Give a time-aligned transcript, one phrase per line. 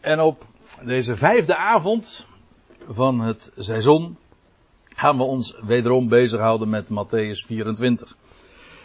[0.00, 0.44] En op
[0.84, 2.26] deze vijfde avond
[2.88, 4.16] van het seizoen
[4.88, 8.16] gaan we ons wederom bezighouden met Matthäus 24.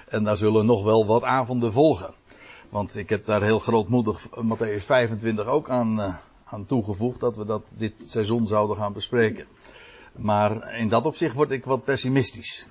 [0.08, 2.14] En daar zullen nog wel wat avonden volgen.
[2.70, 6.16] Want ik heb daar heel grootmoedig Matthäus 25 ook aan, uh,
[6.46, 9.46] aan toegevoegd dat we dat dit seizoen zouden gaan bespreken.
[10.16, 12.66] Maar in dat opzicht word ik wat pessimistisch.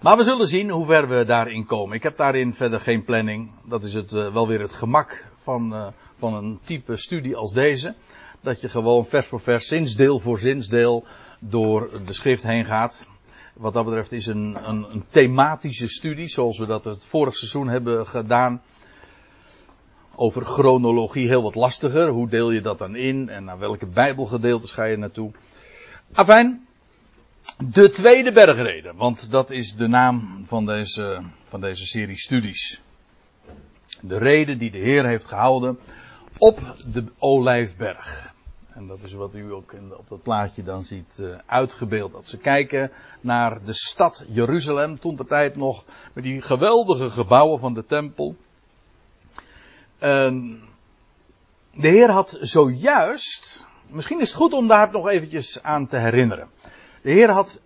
[0.00, 1.96] Maar we zullen zien hoe ver we daarin komen.
[1.96, 3.50] Ik heb daarin verder geen planning.
[3.64, 5.86] Dat is het, uh, wel weer het gemak van, uh,
[6.16, 7.94] van een type studie als deze.
[8.40, 11.04] Dat je gewoon vers voor vers, zinsdeel voor zinsdeel
[11.40, 13.06] door de schrift heen gaat.
[13.54, 17.68] Wat dat betreft is een, een, een thematische studie, zoals we dat het vorig seizoen
[17.68, 18.62] hebben gedaan.
[20.14, 22.08] Over chronologie heel wat lastiger.
[22.08, 25.32] Hoe deel je dat dan in en naar welke bijbelgedeeltes ga je naartoe?
[26.12, 26.66] Afijn,
[27.64, 32.80] de tweede bergreden, want dat is de naam van deze, van deze serie studies.
[34.04, 35.78] De reden die de Heer heeft gehouden
[36.38, 36.60] op
[36.92, 38.34] de Olijfberg.
[38.68, 42.12] En dat is wat u ook op dat plaatje dan ziet uh, uitgebeeld.
[42.12, 47.58] Dat ze kijken naar de stad Jeruzalem, toen de tijd nog met die geweldige gebouwen
[47.58, 48.36] van de tempel.
[50.00, 50.58] Uh,
[51.74, 56.48] de Heer had zojuist, misschien is het goed om daar nog eventjes aan te herinneren.
[57.02, 57.60] De Heer had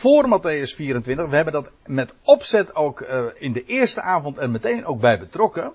[0.00, 4.50] voor Matthäus 24, we hebben dat met opzet ook uh, in de eerste avond en
[4.50, 5.72] meteen ook bij betrokken.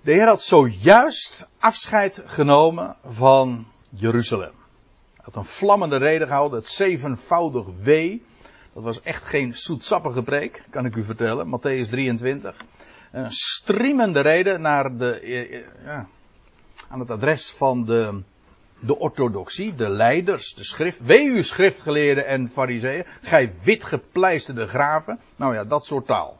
[0.00, 4.52] De Heer had zojuist afscheid genomen van Jeruzalem.
[5.14, 8.24] Hij had een vlammende reden gehouden, het zevenvoudig wee.
[8.72, 11.46] Dat was echt geen zoetsappige preek, kan ik u vertellen.
[11.46, 12.56] Matthäus 23.
[13.12, 15.20] Een striemende reden naar de,
[15.84, 16.06] ja,
[16.88, 18.22] aan het adres van de,
[18.80, 21.00] de orthodoxie, de leiders, de schrift.
[21.00, 25.20] Wee u schriftgeleerden en fariseeën, gij witgepleisterde graven.
[25.36, 26.38] Nou ja, dat soort taal.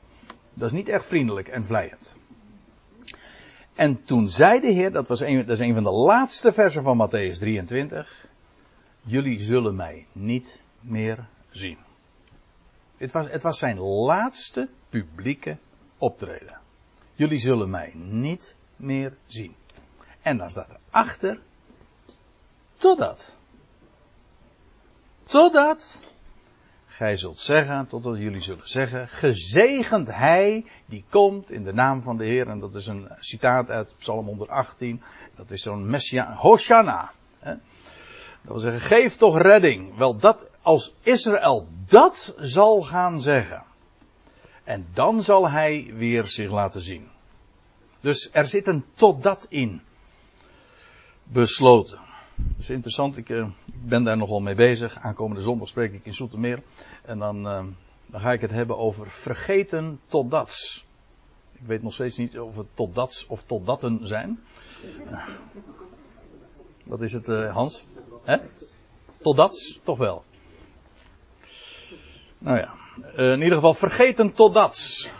[0.54, 2.16] Dat is niet echt vriendelijk en vlijend.
[3.74, 6.82] En toen zei de Heer, dat, was een, dat is een van de laatste versen
[6.82, 8.26] van Matthäus 23.
[9.02, 11.78] Jullie zullen mij niet meer zien.
[12.96, 15.56] Het was, het was zijn laatste publieke
[15.98, 16.60] optreden.
[17.14, 19.54] Jullie zullen mij niet meer zien.
[20.22, 21.40] En dan staat er achter.
[22.78, 23.36] Totdat.
[25.24, 26.00] Totdat.
[26.86, 32.16] Gij zult zeggen, totdat jullie zullen zeggen, gezegend hij die komt in de naam van
[32.16, 32.48] de Heer.
[32.48, 35.02] En dat is een citaat uit Psalm 118.
[35.36, 37.12] Dat is zo'n Messia, Hosanna.
[37.40, 37.56] Dat
[38.42, 39.96] wil zeggen, geef toch redding.
[39.96, 43.64] Wel, dat, als Israël dat zal gaan zeggen.
[44.64, 47.08] En dan zal hij weer zich laten zien.
[48.00, 49.82] Dus er zit een totdat in.
[51.22, 52.07] Besloten.
[52.38, 54.98] Dat is interessant, ik, uh, ik, ben daar nogal mee bezig.
[54.98, 56.62] Aankomende zondag spreek ik in Zoetermeer.
[57.02, 57.42] En dan,
[58.06, 60.86] dan ga ik het hebben over vergeten totdats.
[61.52, 64.40] Ik weet nog steeds niet of het totdats of totdatten zijn.
[65.10, 65.28] Uh,
[66.84, 67.84] wat is het, Hans?
[68.24, 68.36] Hè?
[69.82, 70.24] Toch wel.
[72.38, 72.74] Nou ja,
[73.32, 75.10] in ieder geval vergeten totdats.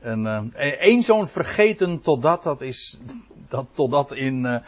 [0.00, 2.98] En één zo'n vergeten totdat, dat is
[3.48, 4.62] dat totdat in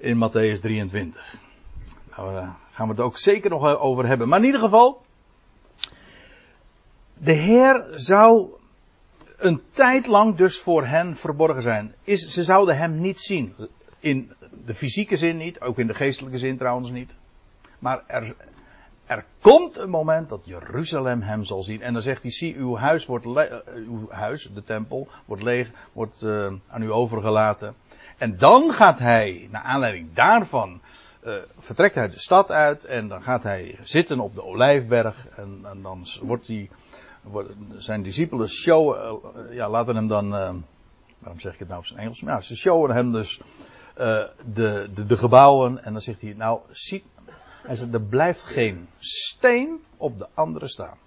[0.00, 1.38] in Matthäus 23.
[2.16, 4.28] Nou, daar gaan we het ook zeker nog over hebben.
[4.28, 5.02] Maar in ieder geval,
[7.14, 8.48] de Heer zou
[9.36, 11.94] een tijd lang dus voor hen verborgen zijn.
[12.04, 13.54] Is, ze zouden hem niet zien.
[13.98, 14.32] In
[14.64, 17.14] de fysieke zin niet, ook in de geestelijke zin trouwens niet.
[17.78, 18.34] Maar er,
[19.06, 21.82] er komt een moment dat Jeruzalem hem zal zien.
[21.82, 23.26] En dan zegt hij, zie, uw huis wordt,
[23.74, 26.24] uw huis, de tempel, wordt leeg, wordt
[26.68, 27.74] aan u overgelaten.
[28.20, 30.80] En dan gaat hij, naar aanleiding daarvan,
[31.24, 35.60] uh, vertrekt hij de stad uit en dan gaat hij zitten op de olijfberg en,
[35.64, 36.70] en dan wordt hij,
[37.76, 40.52] zijn discipelen showen, uh, ja, laten hem dan, uh,
[41.18, 42.20] waarom zeg ik het nou op zijn Engels?
[42.20, 43.40] Ja, ze showen hem dus
[43.94, 47.04] de, de, de, gebouwen en dan zegt hij, nou, zie,
[47.62, 50.98] hij zegt, er blijft geen steen op de andere staan.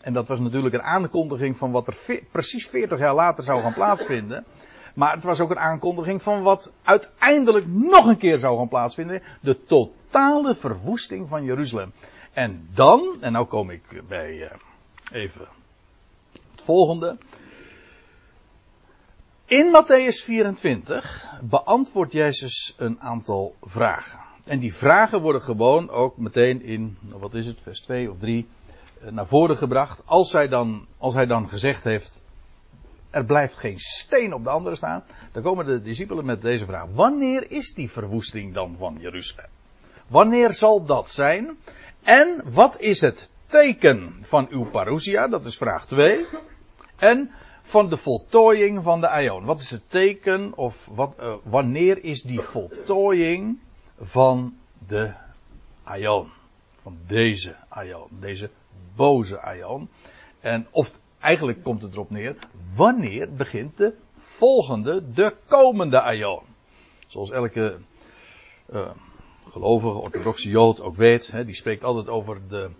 [0.00, 3.74] En dat was natuurlijk een aankondiging van wat er precies 40 jaar later zou gaan
[3.74, 4.44] plaatsvinden.
[4.98, 9.22] Maar het was ook een aankondiging van wat uiteindelijk nog een keer zou gaan plaatsvinden.
[9.40, 11.92] De totale verwoesting van Jeruzalem.
[12.32, 14.50] En dan, en nou kom ik bij uh,
[15.12, 15.46] even
[16.32, 17.16] het volgende.
[19.44, 24.20] In Matthäus 24 beantwoordt Jezus een aantal vragen.
[24.44, 28.48] En die vragen worden gewoon ook meteen in, wat is het, vers 2 of 3,
[29.10, 30.02] naar voren gebracht.
[30.04, 32.22] Als hij dan, als hij dan gezegd heeft,
[33.10, 35.04] er blijft geen steen op de andere staan.
[35.32, 36.86] Dan komen de discipelen met deze vraag.
[36.92, 39.50] Wanneer is die verwoesting dan van Jeruzalem?
[40.06, 41.56] Wanneer zal dat zijn?
[42.02, 45.28] En wat is het teken van uw parousia?
[45.28, 46.26] Dat is vraag 2.
[46.96, 47.30] En
[47.62, 49.44] van de voltooiing van de aion.
[49.44, 53.58] Wat is het teken of wat, uh, wanneer is die voltooiing
[54.00, 54.56] van
[54.86, 55.12] de
[55.82, 56.30] aion?
[56.82, 58.50] Van deze aion, deze
[58.94, 59.88] boze aion.
[60.40, 62.36] En of eigenlijk komt het erop neer,
[62.74, 66.42] wanneer begint de volgende, de komende aion?
[67.06, 67.78] Zoals elke
[68.70, 68.90] uh,
[69.50, 72.70] gelovige orthodoxe jood ook weet, hè, die spreekt altijd over de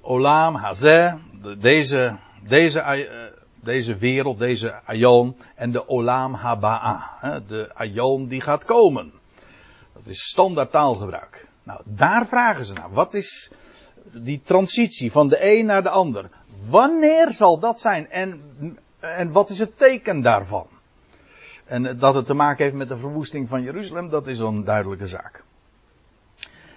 [0.00, 1.14] Olam Hazeh,
[1.58, 8.64] deze, deze, uh, deze wereld, deze Aion en de Olam Haba'a, de Aion die gaat
[8.64, 9.12] komen.
[9.92, 11.48] Dat is standaard taalgebruik.
[11.62, 12.92] Nou, daar vragen ze naar.
[12.92, 13.52] Wat is
[14.12, 16.28] die transitie van de een naar de ander?
[16.68, 18.10] Wanneer zal dat zijn?
[18.10, 18.42] En,
[18.98, 20.66] en wat is het teken daarvan?
[21.64, 25.06] En dat het te maken heeft met de verwoesting van Jeruzalem, dat is een duidelijke
[25.06, 25.44] zaak.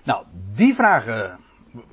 [0.04, 1.40] Nou, die vragen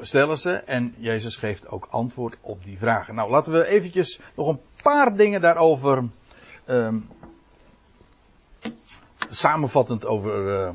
[0.00, 3.14] stellen ze en Jezus geeft ook antwoord op die vragen.
[3.14, 6.04] Nou, laten we eventjes nog een paar dingen daarover
[6.66, 7.08] um,
[9.28, 10.70] samenvattend over uh,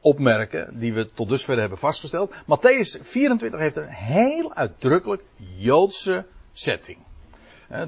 [0.00, 2.34] opmerken, die we tot dusver hebben vastgesteld.
[2.34, 5.22] Matthäus 24 heeft een heel uitdrukkelijk
[5.56, 6.98] Joodse setting.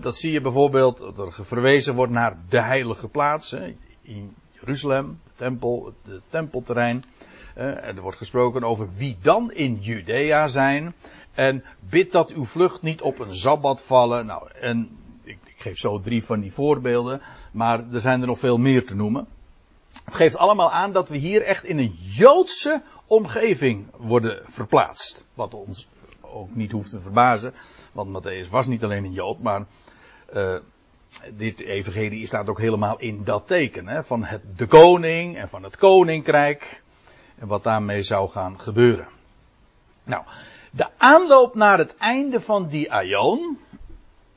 [0.00, 3.52] Dat zie je bijvoorbeeld dat er verwezen wordt naar de heilige plaats
[4.02, 7.04] in Jeruzalem, de tempel, het tempelterrein.
[7.54, 10.94] Er wordt gesproken over wie dan in Judea zijn.
[11.32, 14.26] En bid dat uw vlucht niet op een zabbat vallen.
[14.26, 17.20] Nou, en ik geef zo drie van die voorbeelden,
[17.52, 19.26] maar er zijn er nog veel meer te noemen.
[20.04, 25.26] Het geeft allemaal aan dat we hier echt in een Joodse omgeving worden verplaatst.
[25.34, 25.88] Wat ons
[26.20, 27.54] ook niet hoeft te verbazen,
[27.92, 29.64] want Matthäus was niet alleen een Jood, maar
[30.32, 30.56] uh,
[31.30, 35.62] dit evangelie staat ook helemaal in dat teken hè, van het, de koning en van
[35.62, 36.82] het koninkrijk
[37.38, 39.08] en wat daarmee zou gaan gebeuren.
[40.04, 40.24] Nou,
[40.70, 43.58] de aanloop naar het einde van die aion,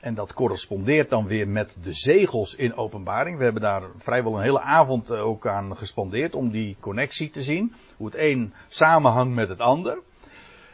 [0.04, 3.38] en dat correspondeert dan weer met de zegels in openbaring.
[3.38, 7.74] We hebben daar vrijwel een hele avond ook aan gespandeerd om die connectie te zien.
[7.98, 10.00] Hoe het een samenhangt met het ander.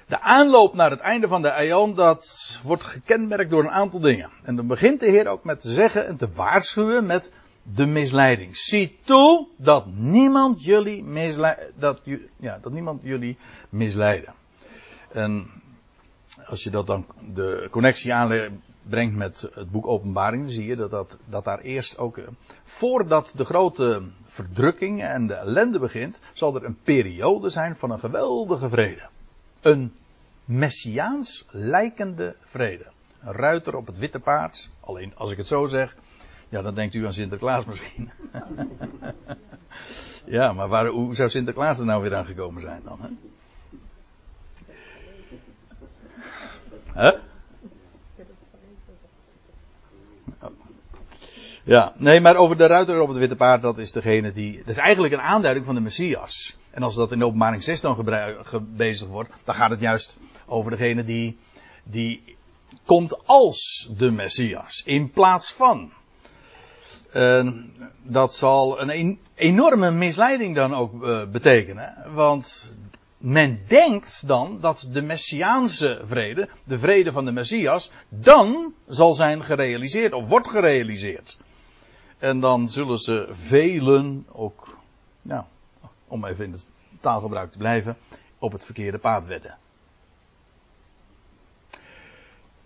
[0.07, 4.29] De aanloop naar het einde van de aion, dat wordt gekenmerkt door een aantal dingen.
[4.43, 7.31] En dan begint de Heer ook met te zeggen en te waarschuwen met
[7.63, 8.57] de misleiding.
[8.57, 12.01] Zie toe dat niemand jullie misleiden, dat,
[12.37, 13.37] ja, dat niemand jullie
[13.69, 14.33] misleiden.
[15.11, 15.47] En
[16.45, 18.13] als je dat dan de connectie
[18.89, 22.27] aanbrengt met het boek Openbaring, zie je dat, dat, dat daar eerst ook, eh,
[22.63, 27.99] voordat de grote verdrukking en de ellende begint, zal er een periode zijn van een
[27.99, 29.07] geweldige vrede.
[29.61, 29.93] Een
[30.45, 32.85] messiaans lijkende vrede.
[33.23, 34.69] Een ruiter op het witte paard.
[34.79, 35.95] Alleen als ik het zo zeg,
[36.49, 38.11] ja, dan denkt u aan Sinterklaas misschien.
[40.37, 42.99] ja, maar waar, hoe zou Sinterklaas er nou weer aan gekomen zijn dan?
[43.01, 43.09] Hè?
[47.09, 47.19] Huh?
[51.69, 54.57] Ja, nee, maar over de ruiter op het witte paard, dat is degene die.
[54.57, 56.55] Dat is eigenlijk een aanduiding van de Messias.
[56.71, 58.05] En als dat in de openbaring 6 dan
[58.75, 61.37] bezig wordt, dan gaat het juist over degene die,
[61.83, 62.35] die
[62.85, 64.83] komt als de Messias.
[64.85, 65.91] In plaats van.
[67.13, 67.51] Uh,
[68.03, 71.93] dat zal een enorme misleiding dan ook uh, betekenen.
[72.13, 72.73] Want
[73.17, 79.43] men denkt dan dat de Messiaanse vrede, de vrede van de Messias, dan zal zijn
[79.43, 81.37] gerealiseerd of wordt gerealiseerd.
[82.19, 84.77] En dan zullen ze velen ook,
[85.21, 85.43] nou,
[86.07, 86.69] om even in het
[87.01, 87.97] taalgebruik te blijven,
[88.39, 89.57] op het verkeerde paad wedden.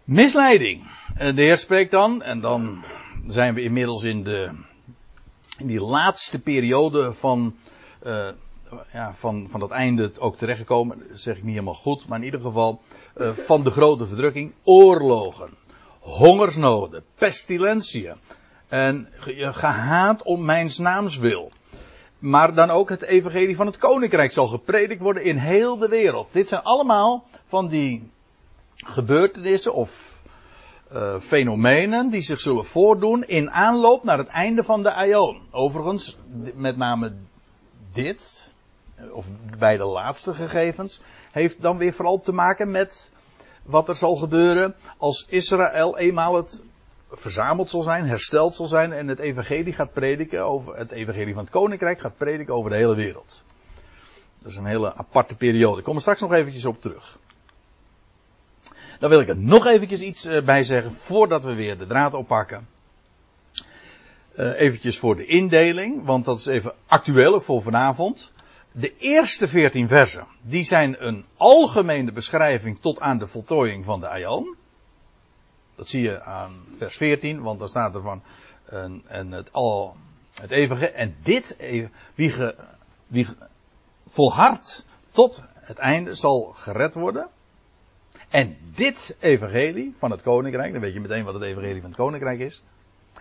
[0.04, 0.84] Misleiding.
[1.18, 2.84] De Heer spreekt dan, en dan
[3.28, 4.52] zijn we inmiddels in, de,
[5.58, 7.56] in die laatste periode van,
[8.06, 8.30] uh,
[8.94, 11.04] ja, van, van dat einde ook terechtgekomen.
[11.10, 12.82] Dat zeg ik niet helemaal goed, maar in ieder geval
[13.18, 14.54] uh, van de grote verdrukking.
[14.64, 15.50] Oorlogen,
[16.00, 18.16] hongersnoden, pestilentieën.
[18.74, 19.08] En
[19.52, 21.52] gehaat om mijn naams wil.
[22.20, 26.28] Maar dan ook het evangelie van het koninkrijk zal gepredikt worden in heel de wereld.
[26.32, 28.12] Dit zijn allemaal van die
[28.76, 30.22] gebeurtenissen of
[30.94, 35.42] uh, fenomenen die zich zullen voordoen in aanloop naar het einde van de aion.
[35.52, 36.18] Overigens,
[36.56, 37.14] met name
[37.92, 38.54] dit,
[39.12, 39.26] of
[39.58, 41.02] bij de laatste gegevens,
[41.32, 43.12] heeft dan weer vooral te maken met
[43.64, 46.64] wat er zal gebeuren als Israël eenmaal het
[47.16, 51.44] verzameld zal zijn, hersteld zal zijn en het evangelie gaat prediken over het evangelie van
[51.44, 53.44] het koninkrijk gaat prediken over de hele wereld.
[54.40, 55.78] Dat is een hele aparte periode.
[55.78, 57.20] Ik kom er straks nog eventjes op terug.
[59.00, 62.14] Dan wil ik er nog eventjes iets eh, bij zeggen voordat we weer de draad
[62.14, 62.68] oppakken.
[64.36, 68.32] Uh, eventjes voor de indeling, want dat is even actueel voor vanavond.
[68.72, 74.10] De eerste veertien versen, die zijn een algemene beschrijving tot aan de voltooiing van de
[74.10, 74.56] Aion.
[75.76, 78.24] Dat zie je aan vers 14, want dan staat er van
[78.66, 79.96] en, en het al
[80.42, 81.56] het eeuwige en dit
[82.16, 82.56] wie, ge,
[83.08, 83.28] wie
[84.08, 87.28] volhardt tot het einde zal gered worden.
[88.30, 92.00] En dit evangelie van het koninkrijk, dan weet je meteen wat het evangelie van het
[92.00, 92.64] koninkrijk is.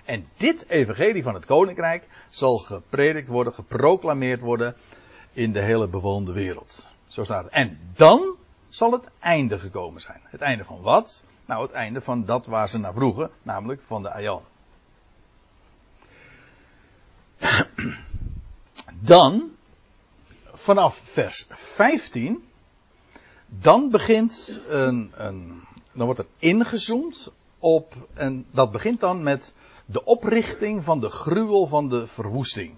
[0.04, 4.76] En dit evangelie van het koninkrijk zal gepredikt worden, geproclameerd worden
[5.32, 6.86] in de hele bewoonde wereld.
[7.06, 7.52] Zo staat het.
[7.52, 8.36] En dan
[8.68, 10.20] zal het einde gekomen zijn.
[10.24, 11.24] Het einde van wat?
[11.52, 14.42] Nou, het einde van dat waar ze naar vroegen, namelijk van de Aion.
[19.00, 19.50] Dan,
[20.52, 22.44] vanaf vers 15,
[23.46, 29.54] dan begint een, een dan wordt er ingezoomd op, en dat begint dan met
[29.84, 32.74] de oprichting van de gruwel van de verwoesting.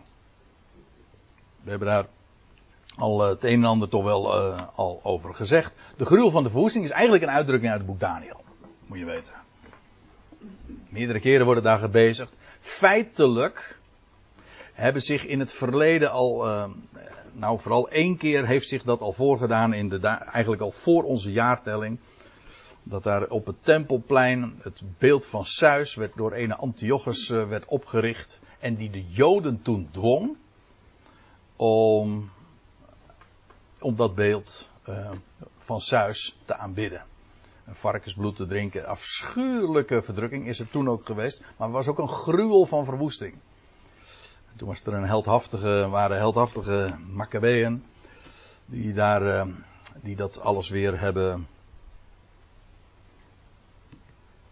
[1.63, 2.07] We hebben daar
[2.97, 5.77] al eh, het een en ander toch wel uh, al over gezegd.
[5.97, 8.44] De gruwel van de verwoesting is eigenlijk een uitdrukking uit het boek Daniel.
[8.87, 9.35] Moet je weten.
[10.89, 12.37] Meerdere keren worden daar gebezigd.
[12.61, 13.79] Feitelijk
[14.73, 16.71] hebben zich in het verleden al, uh,
[17.33, 21.33] nou vooral één keer heeft zich dat al voorgedaan in de, eigenlijk al voor onze
[21.33, 21.99] jaartelling.
[22.83, 27.65] Dat daar op het tempelplein het beeld van Zeus werd door een Antiochus uh, werd
[27.65, 28.41] opgericht.
[28.59, 30.37] En die de Joden toen dwong
[31.57, 32.31] om,
[33.81, 35.11] om dat beeld uh,
[35.59, 37.05] van Zeus te aanbidden.
[37.65, 38.87] Een varkensbloed te drinken.
[38.87, 41.41] Afschuwelijke verdrukking is het toen ook geweest.
[41.41, 43.35] Maar het was ook een gruwel van verwoesting.
[44.57, 47.85] Toen was er een heldhaftige, waren heldhaftige Maccabeën.
[48.67, 49.55] Die daar, uh,
[50.03, 51.47] die dat alles weer hebben.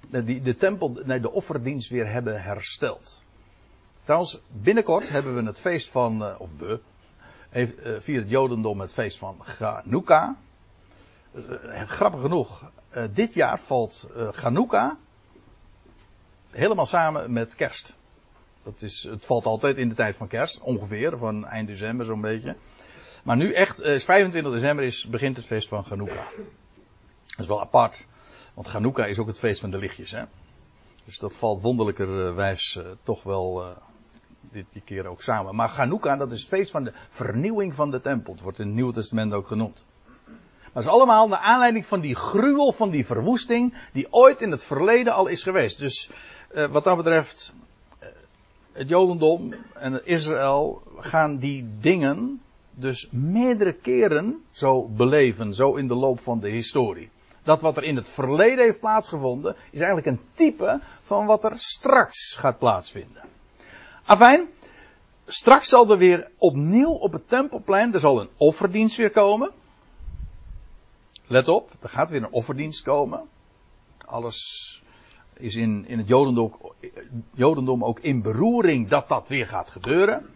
[0.09, 3.23] Die de tempel, nee, de offerdienst weer hebben hersteld.
[4.05, 6.81] Trouwens, binnenkort hebben we het feest van, uh, of we,
[8.01, 10.37] viert het Jodendom het feest van Chanukka.
[11.87, 12.71] Grappig genoeg,
[13.13, 14.97] dit jaar valt Chanukka
[16.51, 17.97] helemaal samen met kerst.
[18.63, 22.21] Dat is, het valt altijd in de tijd van kerst, ongeveer, van eind december zo'n
[22.21, 22.57] beetje.
[23.23, 26.25] Maar nu echt, is 25 december is, begint het feest van Chanukka.
[27.27, 28.07] Dat is wel apart,
[28.55, 30.11] want Chanukka is ook het feest van de lichtjes.
[30.11, 30.25] Hè?
[31.05, 33.77] Dus dat valt wonderlijkerwijs toch wel
[34.51, 35.55] dit keer ook samen.
[35.55, 38.33] Maar Chanukka, dat is het feest van de vernieuwing van de tempel.
[38.33, 39.85] Het wordt in het Nieuwe Testament ook genoemd.
[40.73, 44.65] Het is allemaal naar aanleiding van die gruwel, van die verwoesting, die ooit in het
[44.65, 45.79] verleden al is geweest.
[45.79, 46.11] Dus
[46.55, 47.55] uh, wat dat betreft,
[48.73, 52.41] het Jodendom en Israël gaan die dingen
[52.75, 57.11] dus meerdere keren zo beleven, zo in de loop van de historie.
[57.43, 61.59] Dat wat er in het verleden heeft plaatsgevonden, is eigenlijk een type van wat er
[61.59, 63.23] straks gaat plaatsvinden.
[64.05, 64.49] Afijn,
[65.27, 69.51] straks zal er weer opnieuw op het tempelplein, er zal een offerdienst weer komen.
[71.33, 73.29] Let op, er gaat weer een offerdienst komen.
[74.05, 74.83] Alles
[75.35, 76.55] is in, in het Jodendom,
[77.35, 80.27] Jodendom ook in beroering dat dat weer gaat gebeuren.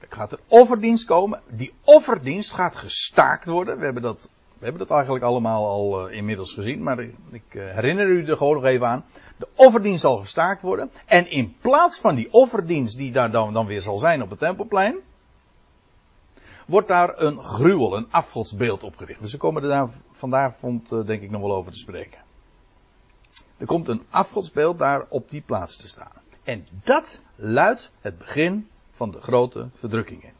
[0.00, 1.40] Er gaat een offerdienst komen.
[1.48, 3.78] Die offerdienst gaat gestaakt worden.
[3.78, 6.82] We hebben dat, we hebben dat eigenlijk allemaal al uh, inmiddels gezien.
[6.82, 7.00] Maar
[7.30, 9.04] ik, uh, herinner u er gewoon nog even aan.
[9.36, 10.90] De offerdienst zal gestaakt worden.
[11.06, 14.38] En in plaats van die offerdienst die daar dan, dan weer zal zijn op het
[14.38, 14.96] tempelplein.
[16.66, 19.20] Wordt daar een gruwel, een afgodsbeeld opgericht.
[19.20, 22.18] Dus we komen er daar vanavond uh, denk ik nog wel over te spreken.
[23.56, 26.22] Er komt een afgodsbeeld daar op die plaats te staan.
[26.42, 30.32] En dat luidt het begin van de grote verdrukkingen.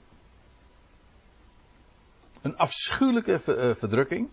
[2.42, 4.28] Een afschuwelijke eh, verdrukking.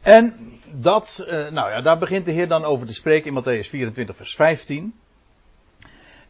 [0.00, 3.68] En dat, eh, nou ja, daar begint de Heer dan over te spreken in Matthäus
[3.68, 4.94] 24, vers 15.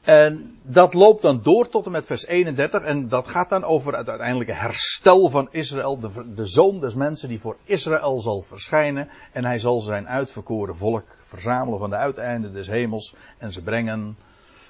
[0.00, 2.82] En dat loopt dan door tot en met vers 31.
[2.82, 6.00] En dat gaat dan over het uiteindelijke herstel van Israël.
[6.00, 9.08] De, de zoon des mensen die voor Israël zal verschijnen.
[9.32, 13.14] En hij zal zijn uitverkoren volk verzamelen van de uiteinden des hemels.
[13.38, 14.16] En ze brengen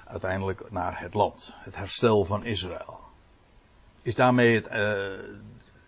[0.05, 1.53] uiteindelijk naar het land.
[1.55, 2.99] Het herstel van Israël.
[4.01, 4.77] Is daarmee het, uh,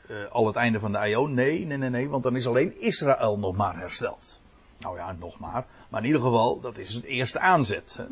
[0.09, 1.33] uh, al het einde van de Aion?
[1.33, 2.09] Nee, nee, nee, nee.
[2.09, 4.41] Want dan is alleen Israël nog maar hersteld.
[4.77, 5.65] Nou ja, nog maar.
[5.89, 7.95] Maar in ieder geval, dat is het eerste aanzet.
[7.97, 8.03] Hè.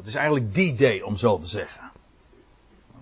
[0.00, 1.90] Dat is eigenlijk die day, om zo te zeggen.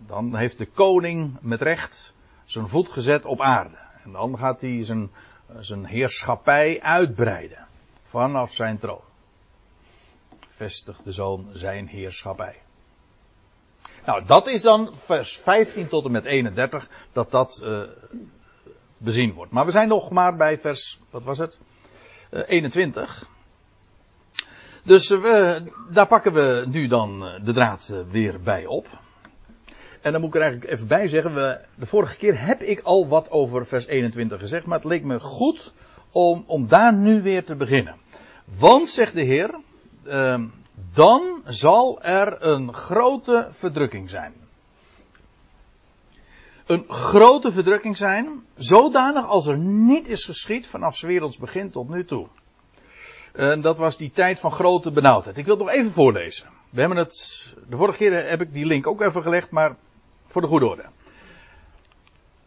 [0.07, 2.14] Dan heeft de koning met recht
[2.45, 3.76] zijn voet gezet op aarde.
[4.05, 5.11] En dan gaat hij zijn,
[5.59, 7.67] zijn heerschappij uitbreiden.
[8.02, 9.00] Vanaf zijn troon.
[10.49, 12.57] Vestigt de zoon zijn heerschappij.
[14.07, 17.83] Nou, dat is dan vers 15 tot en met 31 dat dat uh,
[18.97, 19.52] bezien wordt.
[19.52, 21.61] Maar we zijn nog maar bij vers, wat was het?
[22.31, 23.26] Uh, 21.
[24.88, 28.87] Dus we, daar pakken we nu dan uh, de draad uh, weer bij op.
[30.00, 32.80] En dan moet ik er eigenlijk even bij zeggen, we, de vorige keer heb ik
[32.80, 35.73] al wat over vers 21 gezegd, maar het leek me goed
[36.11, 37.97] om, om daar nu weer te beginnen.
[38.59, 39.54] Want, zegt de Heer,
[40.07, 40.40] uh,
[40.95, 44.33] dan zal er een grote verdrukking zijn.
[46.66, 52.04] Een grote verdrukking zijn, zodanig als er niet is geschied vanaf werelds begin tot nu
[52.04, 52.28] toe.
[53.38, 55.37] En dat was die tijd van grote benauwdheid.
[55.37, 56.49] Ik wil het nog even voorlezen.
[56.71, 59.76] We hebben het, de vorige keer heb ik die link ook even gelegd, maar
[60.26, 60.85] voor de goede orde.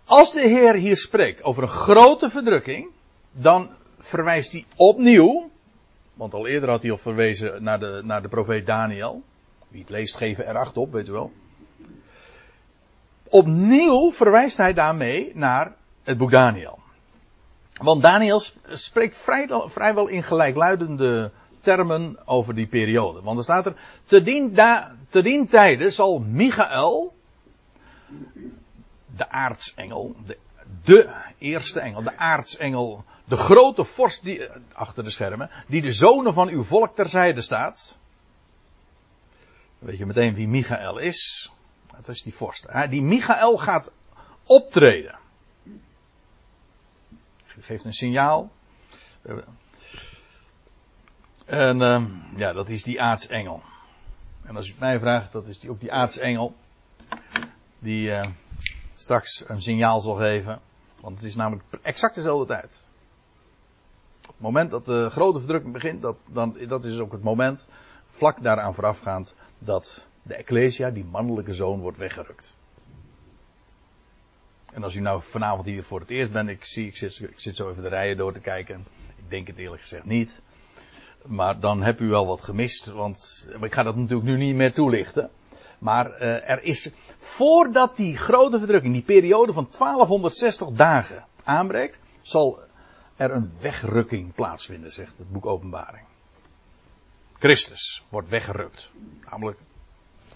[0.05, 2.87] Als de Heer hier spreekt over een grote verdrukking,
[3.31, 3.69] dan
[3.99, 5.49] verwijst hij opnieuw,
[6.13, 9.23] want al eerder had hij al verwezen naar de, naar de profeet Daniel.
[9.67, 11.31] Wie het leest, geven er acht op, weet u wel.
[13.29, 16.80] Opnieuw verwijst hij daarmee naar het boek Daniel.
[17.81, 23.21] Want Daniel spreekt vrijwel, vrijwel in gelijkluidende termen over die periode.
[23.21, 27.13] Want er staat er, te dien, da, te dien zal Michael,
[29.15, 30.37] de aartsengel, de,
[30.83, 34.41] de eerste engel, de aartsengel, de grote vorst die,
[34.73, 37.99] achter de schermen, die de zonen van uw volk terzijde staat.
[39.79, 41.51] Weet je meteen wie Michael is?
[41.95, 42.67] Dat is die vorst.
[42.89, 43.91] Die Michael gaat
[44.45, 45.19] optreden.
[47.61, 48.51] Geeft een signaal.
[51.45, 53.61] En uh, ja, dat is die aartsengel.
[54.43, 56.55] En als u het mij vraagt, dat is ook die aartsengel.
[57.79, 58.27] Die uh,
[58.93, 60.59] straks een signaal zal geven.
[60.99, 62.83] Want het is namelijk exact dezelfde tijd.
[64.21, 67.67] Op het moment dat de grote verdrukking begint, dat, dan, dat is ook het moment,
[68.09, 72.55] vlak daaraan voorafgaand, dat de Ecclesia, die mannelijke zoon, wordt weggerukt.
[74.71, 76.95] En als u nou vanavond hier voor het eerst bent, ik zie, ik
[77.35, 78.85] zit, zo even de rijen door te kijken.
[79.15, 80.41] Ik denk het eerlijk gezegd niet.
[81.25, 84.73] Maar dan heb u wel wat gemist, want ik ga dat natuurlijk nu niet meer
[84.73, 85.29] toelichten.
[85.79, 92.59] Maar uh, er is, voordat die grote verdrukking, die periode van 1260 dagen aanbreekt, zal
[93.15, 96.05] er een wegrukking plaatsvinden, zegt het boek Openbaring.
[97.39, 98.89] Christus wordt weggerukt.
[99.29, 99.59] Namelijk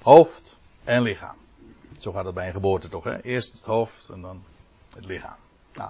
[0.02, 1.45] hoofd en lichaam.
[2.06, 3.22] Zo gaat het bij een geboorte toch, hè?
[3.22, 4.44] Eerst het hoofd en dan
[4.96, 5.36] het lichaam.
[5.74, 5.90] Nou.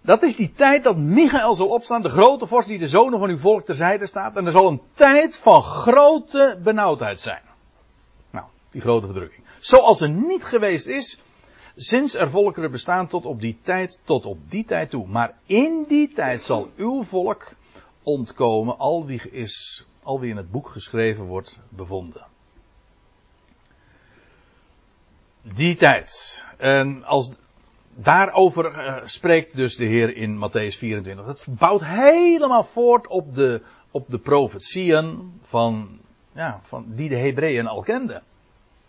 [0.00, 3.28] Dat is die tijd dat Michael zal opstaan, de grote vorst die de zonen van
[3.28, 4.36] uw volk terzijde staat.
[4.36, 7.42] En er zal een tijd van grote benauwdheid zijn.
[8.30, 9.44] Nou, die grote verdrukking.
[9.58, 11.20] Zoals er niet geweest is,
[11.76, 15.06] sinds er volkeren bestaan tot op die tijd, tot op die tijd toe.
[15.06, 17.54] Maar in die tijd zal uw volk
[18.02, 22.32] ontkomen, al wie, is, al wie in het boek geschreven wordt bevonden.
[25.52, 26.44] Die tijd.
[26.56, 27.32] En als,
[27.94, 31.26] daarover uh, spreekt dus de Heer in Matthäus 24.
[31.26, 35.98] Het bouwt helemaal voort op de, op de profetieën van,
[36.32, 38.22] ja, van, die de Hebreeën al kenden.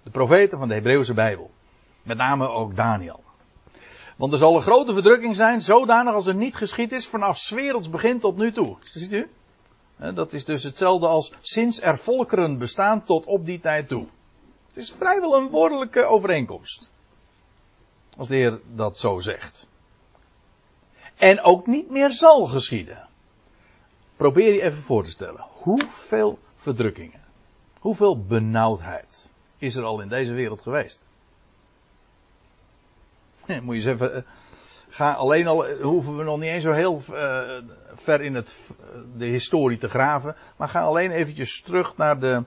[0.03, 1.51] De profeten van de Hebreeuwse Bijbel.
[2.03, 3.23] Met name ook Daniel.
[4.15, 7.89] Want er zal een grote verdrukking zijn, zodanig als er niet geschied is vanaf werelds
[7.89, 8.77] begin tot nu toe.
[8.83, 9.29] Ziet u?
[10.13, 14.07] Dat is dus hetzelfde als sinds er volkeren bestaan tot op die tijd toe.
[14.75, 16.91] Het is vrijwel een woordelijke overeenkomst.
[18.17, 19.67] Als de Heer dat zo zegt.
[21.15, 23.07] En ook niet meer zal geschieden.
[24.15, 25.45] Probeer je even voor te stellen.
[25.53, 27.23] Hoeveel verdrukkingen,
[27.79, 31.05] hoeveel benauwdheid is er al in deze wereld geweest?
[33.45, 34.15] Moet je eens even.
[34.15, 34.21] Eh,
[34.89, 37.57] ga alleen al, eh, hoeven we nog niet eens zo heel uh,
[37.95, 38.55] ver in het,
[39.17, 40.35] de historie te graven.
[40.55, 42.43] Maar ga alleen eventjes terug naar de,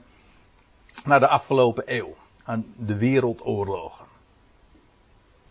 [1.05, 2.15] naar de afgelopen eeuw.
[2.45, 4.07] Aan de wereldoorlogen.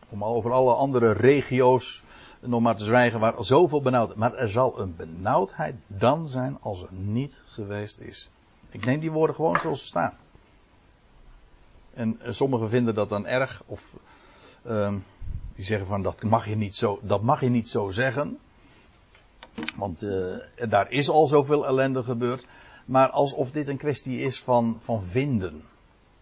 [0.10, 2.04] Om over alle andere regio's
[2.40, 4.20] nog maar te zwijgen waar zoveel benauwdheid.
[4.20, 8.30] Maar er zal een benauwdheid dan zijn als er niet geweest is.
[8.72, 10.18] Ik neem die woorden gewoon zoals ze staan.
[11.94, 13.62] En sommigen vinden dat dan erg.
[13.66, 13.94] Of
[14.66, 14.96] uh,
[15.56, 18.40] die zeggen van dat mag je niet zo, dat mag je niet zo zeggen.
[19.76, 20.38] Want uh,
[20.70, 22.48] daar is al zoveel ellende gebeurd.
[22.88, 25.64] Maar alsof dit een kwestie is van, van vinden.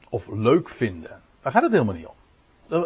[0.09, 1.21] Of leuk vinden.
[1.41, 2.85] Daar gaat het helemaal niet om.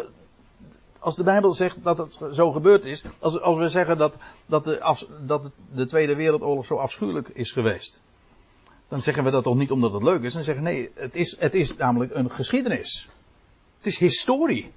[0.98, 3.04] Als de Bijbel zegt dat het zo gebeurd is.
[3.18, 8.02] Als, als we zeggen dat, dat, de, dat de Tweede Wereldoorlog zo afschuwelijk is geweest.
[8.88, 10.32] Dan zeggen we dat toch niet omdat het leuk is.
[10.32, 13.08] Dan zeggen we nee, het is, het is namelijk een geschiedenis.
[13.76, 14.72] Het is historie.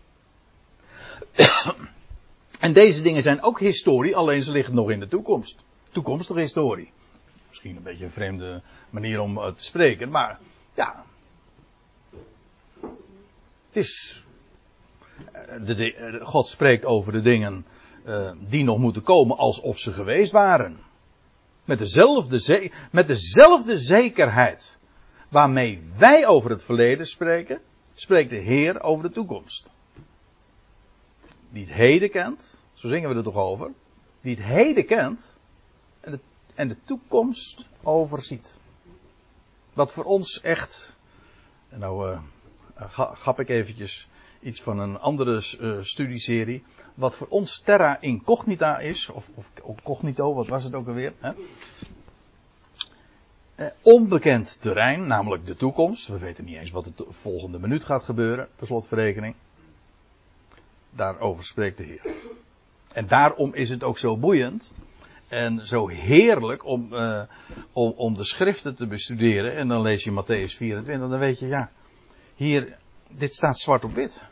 [2.59, 5.63] en deze dingen zijn ook historie, alleen ze liggen nog in de toekomst.
[5.91, 6.91] Toekomstige historie.
[7.63, 10.39] Misschien een beetje een vreemde manier om uh, te spreken, maar
[10.73, 11.03] ja.
[13.67, 14.23] Het is.
[15.35, 17.65] Uh, de, uh, God spreekt over de dingen
[18.39, 20.79] die nog moeten komen alsof ze geweest waren.
[21.65, 24.79] Met dezelfde, met dezelfde zekerheid
[25.29, 27.61] waarmee wij over het verleden spreken,
[27.93, 29.71] spreekt de Heer over de toekomst
[31.49, 33.71] die het heden kent, zo zingen we er toch over,
[34.21, 35.35] die het heden kent,
[36.55, 38.57] en de toekomst overziet.
[39.73, 40.97] Wat voor ons echt,
[41.69, 42.19] nou uh,
[43.13, 44.07] gap ik eventjes
[44.39, 46.63] iets van een andere uh, studieserie,
[46.93, 51.13] wat voor ons terra incognita is, of, of cognito, wat was het ook alweer?
[51.19, 51.31] Hè?
[53.55, 56.07] Uh, onbekend terrein, namelijk de toekomst.
[56.07, 59.35] We weten niet eens wat de volgende minuut gaat gebeuren, per slotverrekening.
[60.89, 62.01] Daarover spreekt de Heer.
[62.93, 64.71] En daarom is het ook zo boeiend
[65.33, 67.21] en zo heerlijk om, uh,
[67.71, 69.55] om, om de schriften te bestuderen.
[69.55, 71.69] En dan lees je Matthäus 24, dan weet je, ja,
[72.35, 72.77] hier,
[73.09, 74.23] dit staat zwart op wit.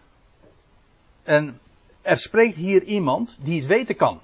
[1.23, 1.59] En
[2.01, 4.19] er spreekt hier iemand die het weten kan.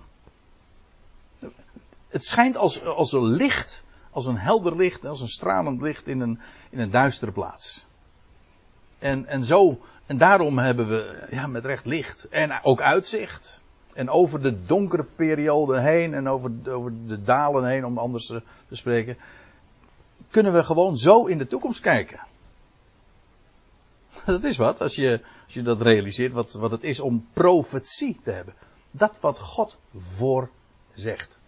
[2.08, 6.20] Het schijnt als, als een licht, als een helder licht, als een stralend licht in
[6.20, 7.86] een, in een duistere plaats.
[9.00, 12.28] En, en zo, en daarom hebben we ja, met recht licht.
[12.30, 13.62] En ook uitzicht.
[13.98, 18.26] En over de donkere periode heen en over, de, over de dalen heen, om anders
[18.26, 19.18] te, spreken,
[20.30, 22.20] kunnen we gewoon zo in de toekomst kijken.
[24.26, 28.20] Dat is wat, als je, als je dat realiseert, wat, wat het is om profetie
[28.24, 28.54] te hebben.
[28.92, 31.40] Dat wat God voorzegt.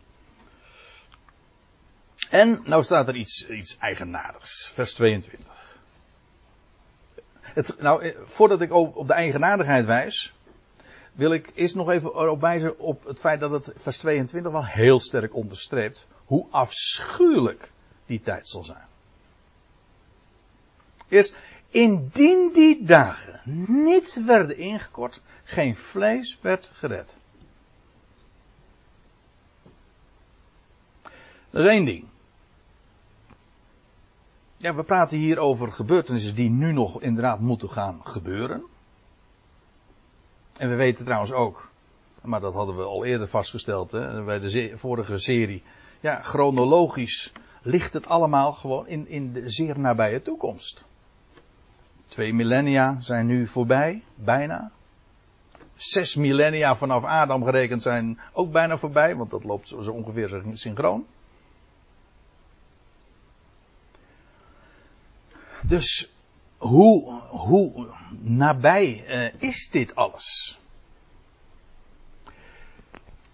[2.30, 5.78] En nou staat er iets, iets eigenaardigs, vers 22.
[7.42, 10.34] Het, nou, eh, voordat ik op de eigenaardigheid wijs,
[11.19, 14.65] wil ik eerst nog even erop wijzen op het feit dat het vers 22 wel
[14.65, 17.71] heel sterk onderstreept hoe afschuwelijk
[18.05, 18.88] die tijd zal zijn.
[21.08, 21.36] Eerst,
[21.69, 27.15] indien die dagen niet werden ingekort, geen vlees werd gered.
[31.49, 32.05] Dat is één ding.
[34.58, 38.63] Ja, we praten hier over gebeurtenissen die nu nog inderdaad moeten gaan gebeuren.
[40.60, 41.69] En we weten trouwens ook,
[42.22, 45.63] maar dat hadden we al eerder vastgesteld hè, bij de vorige serie.
[46.00, 50.86] Ja, chronologisch ligt het allemaal gewoon in, in de zeer nabije toekomst.
[52.08, 54.72] Twee millennia zijn nu voorbij, bijna.
[55.76, 61.06] Zes millennia vanaf Adam gerekend zijn ook bijna voorbij, want dat loopt zo ongeveer synchroon.
[65.62, 66.12] Dus
[66.60, 67.88] hoe, hoe
[68.22, 70.60] nabij uh, is dit alles?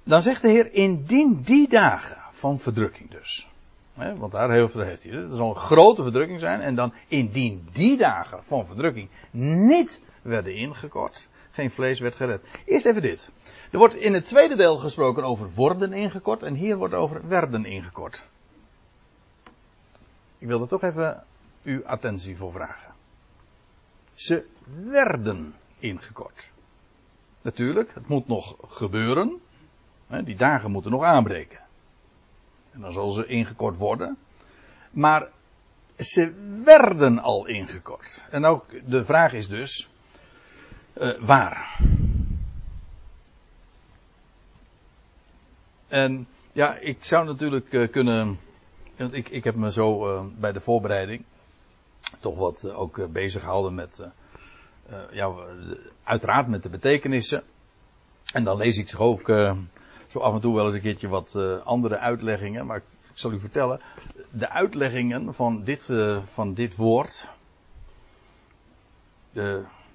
[0.04, 3.48] Dan zegt de Heer, indien die dagen van verdrukking dus.
[3.94, 5.12] Hè, want daar heeft, hij.
[5.12, 6.62] Er zal een grote verdrukking zijn.
[6.62, 11.28] En dan indien die dagen van verdrukking niet werden ingekort.
[11.52, 12.42] Geen vlees werd gered.
[12.66, 13.32] Eerst even dit.
[13.72, 16.44] Er wordt in het tweede deel gesproken over worden ingekort.
[16.44, 18.24] En hier wordt over werden ingekort.
[20.38, 21.24] Ik wil er toch even
[21.64, 22.95] uw attentie voor vragen.
[24.16, 24.46] Ze
[24.84, 26.50] werden ingekort.
[27.42, 29.42] Natuurlijk, het moet nog gebeuren.
[30.24, 31.60] Die dagen moeten nog aanbreken.
[32.72, 34.18] En dan zal ze ingekort worden.
[34.92, 35.30] Maar
[36.00, 38.26] ze werden al ingekort.
[38.30, 39.90] En ook de vraag is dus,
[40.94, 41.80] uh, waar?
[45.88, 48.40] En ja, ik zou natuurlijk uh, kunnen,
[48.98, 51.24] want ik, ik heb me zo uh, bij de voorbereiding
[52.20, 54.08] toch wat ook bezig gehouden met,
[55.12, 55.34] ja,
[56.04, 57.44] uiteraard met de betekenissen.
[58.34, 59.28] En dan lees ik zich ook
[60.08, 62.66] zo af en toe wel eens een keertje wat andere uitleggingen.
[62.66, 63.80] Maar ik zal u vertellen,
[64.32, 65.90] de uitleggingen van dit,
[66.24, 67.28] van dit woord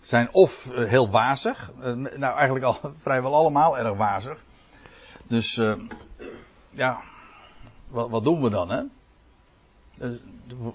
[0.01, 1.73] zijn of heel wazig.
[1.94, 4.38] nou, eigenlijk al vrijwel allemaal erg wazig.
[5.27, 5.61] Dus
[6.70, 7.01] ja,
[7.88, 8.83] wat, wat, doen we dan, hè?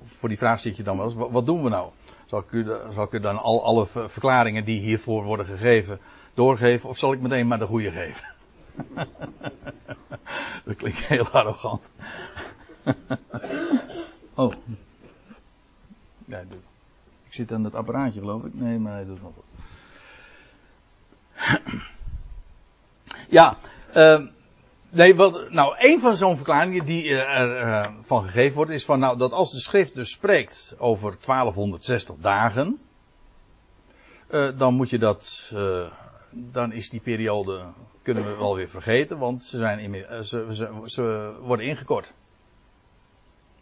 [0.03, 1.31] Voor die vraag zit je dan wel eens.
[1.31, 1.89] Wat, doen we nou?
[2.25, 5.99] Zal ik, u, zal ik dan al alle verklaringen die hiervoor worden gegeven
[6.33, 6.89] doorgeven?
[6.89, 8.27] Of zal ik meteen maar de goede geven?
[10.65, 11.91] dat klinkt heel arrogant.
[14.35, 14.53] oh.
[16.25, 16.39] Ja,
[17.27, 18.53] ik zit aan het apparaatje, geloof ik.
[18.53, 19.45] Nee, maar hij doet nog wat.
[23.37, 23.57] ja,
[23.95, 24.21] uh,
[24.95, 28.99] nee, wat, nou, een van zo'n verklaringen die er uh, van gegeven wordt, is van,
[28.99, 32.79] nou, dat als de schrift dus spreekt over 1260 dagen,
[34.29, 35.53] uh, dan moet je dat,
[36.31, 37.63] dan is die periode
[38.05, 42.13] kunnen we wel weer vergeten, want ze, zijn in, eh, ze, ze, ze, worden ingekort.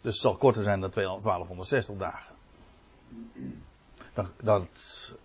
[0.00, 2.34] Dus het zal korter zijn dan 1260 dagen.
[4.12, 4.68] Dat, dat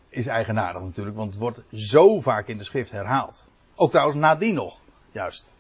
[0.10, 3.48] is eigenaardig natuurlijk, want het wordt zo vaak in de schrift herhaald.
[3.76, 4.80] Ook trouwens nadien nog,
[5.12, 5.54] juist.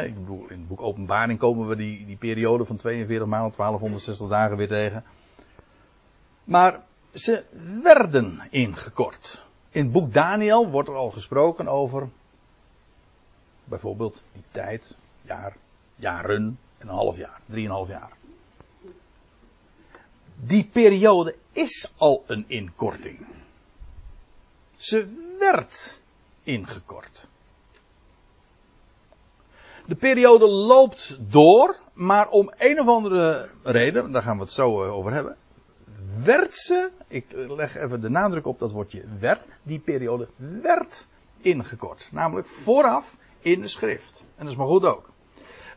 [0.00, 4.28] Ik bedoel, in het boek Openbaring komen we die, die periode van 42 maanden, 1260
[4.28, 5.04] dagen weer tegen.
[6.44, 6.82] Maar
[7.14, 7.44] ze
[7.82, 9.44] werden ingekort.
[9.70, 12.08] In het boek Daniel wordt er al gesproken over
[13.64, 15.56] bijvoorbeeld die tijd, jaar,
[15.96, 18.12] jaren, een half jaar, drieënhalf jaar.
[20.36, 23.26] Die periode is al een inkorting.
[24.76, 26.02] Ze werd
[26.42, 27.26] ingekort.
[29.86, 34.84] De periode loopt door, maar om een of andere reden, daar gaan we het zo
[34.84, 35.36] eh, over hebben,
[36.24, 40.28] werd ze, ik leg even de nadruk op dat woordje werd, die periode
[40.62, 41.06] werd
[41.40, 42.08] ingekort.
[42.10, 44.24] Namelijk vooraf in de schrift.
[44.36, 45.10] En dat is maar goed ook.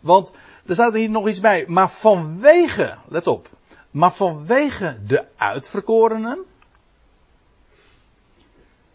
[0.01, 0.31] Want
[0.65, 1.65] er staat hier nog iets bij.
[1.67, 3.49] Maar vanwege, let op,
[3.91, 6.45] maar vanwege de uitverkorenen.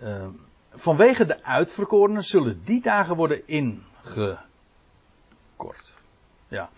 [0.03, 0.27] Uh,
[0.70, 4.49] vanwege de uitverkorenen zullen die dagen worden ingekort.
[6.49, 6.70] Ja.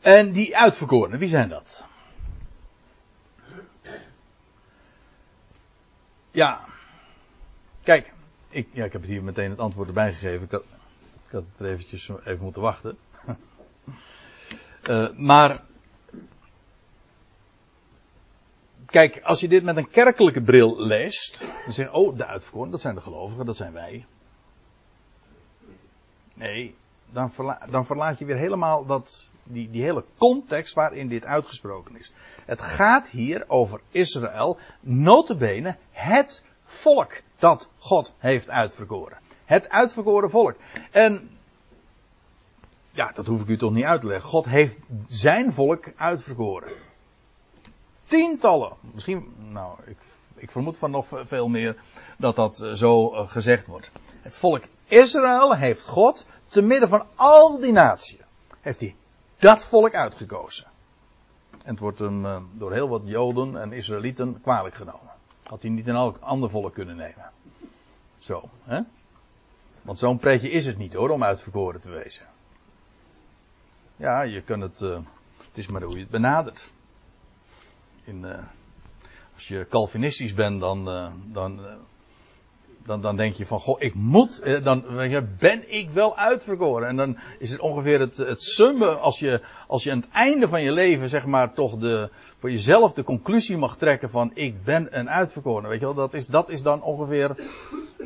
[0.00, 1.84] En die uitverkorenen, wie zijn dat?
[6.30, 6.64] Ja.
[7.82, 8.12] Kijk,
[8.48, 10.44] ik, ja, ik heb hier meteen het antwoord erbij gegeven.
[10.44, 10.64] Ik had,
[11.26, 12.98] ik had het er eventjes even moeten wachten.
[14.88, 15.62] uh, maar.
[18.86, 21.44] Kijk, als je dit met een kerkelijke bril leest.
[21.64, 24.06] Dan zeg oh, de uitverkoren, dat zijn de gelovigen, dat zijn wij.
[26.40, 26.74] Nee,
[27.10, 27.32] dan,
[27.70, 32.12] dan verlaat je weer helemaal dat, die, die hele context waarin dit uitgesproken is.
[32.44, 39.18] Het gaat hier over Israël, notabene het volk dat God heeft uitverkoren.
[39.44, 40.56] Het uitverkoren volk.
[40.90, 41.30] En
[42.90, 44.30] ja, dat hoef ik u toch niet uit te leggen.
[44.30, 46.72] God heeft zijn volk uitverkoren.
[48.04, 49.98] Tientallen, misschien, nou, ik,
[50.34, 51.76] ik vermoed van nog veel meer
[52.18, 53.90] dat dat eh, zo eh, gezegd wordt.
[54.22, 58.18] Het volk Israël heeft God, te midden van al die naties,
[58.60, 58.96] heeft hij
[59.38, 60.66] dat volk uitgekozen.
[61.50, 65.10] En het wordt hem eh, door heel wat Joden en Israëlieten kwalijk genomen.
[65.42, 67.30] Had hij niet een elk ander volk kunnen nemen.
[68.18, 68.80] Zo, hè?
[69.82, 72.26] Want zo'n pretje is het niet hoor, om uitverkoren te wezen.
[73.96, 74.98] Ja, je kunt het, uh,
[75.46, 76.70] het is maar hoe je het benadert.
[78.04, 78.38] In, uh,
[79.34, 80.84] als je Calvinistisch bent, dan,
[81.32, 81.60] dan
[82.90, 84.84] dan, dan denk je van, goh, ik moet, eh, dan
[85.38, 86.88] ben ik wel uitverkoren.
[86.88, 90.48] En dan is het ongeveer het, het summen, als je, als je aan het einde
[90.48, 94.64] van je leven, zeg maar, toch de, voor jezelf de conclusie mag trekken van, ik
[94.64, 95.68] ben een uitverkoren.
[95.68, 97.34] Weet je wel, dat is, dat is dan ongeveer,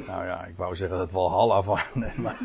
[0.07, 2.39] nou ja, ik wou zeggen dat Walhalla van, nee, maar,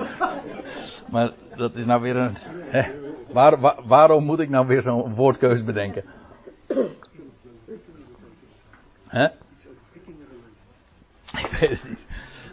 [1.12, 2.36] maar dat is nou weer een,
[2.70, 2.92] hè,
[3.32, 6.04] waar, waar, waarom moet ik nou weer zo'n woordkeuze bedenken?
[9.08, 9.28] Hè?
[11.38, 12.08] Ik weet het niet.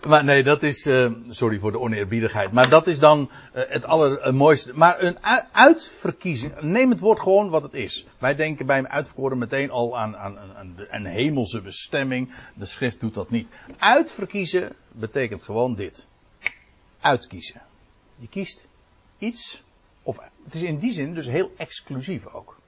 [0.06, 3.84] Maar nee, dat is, uh, sorry voor de oneerbiedigheid, maar dat is dan uh, het
[3.84, 4.72] allermooiste.
[4.74, 5.18] Maar een
[5.52, 8.06] uitverkiezing, neem het woord gewoon wat het is.
[8.18, 12.34] Wij denken bij een uitverkoren meteen al aan, aan, een hemelse bestemming.
[12.54, 13.48] De schrift doet dat niet.
[13.78, 16.08] Uitverkiezen betekent gewoon dit.
[17.00, 17.62] Uitkiezen.
[18.16, 18.68] Je kiest
[19.18, 19.62] iets,
[20.02, 22.58] of het is in die zin dus heel exclusief ook.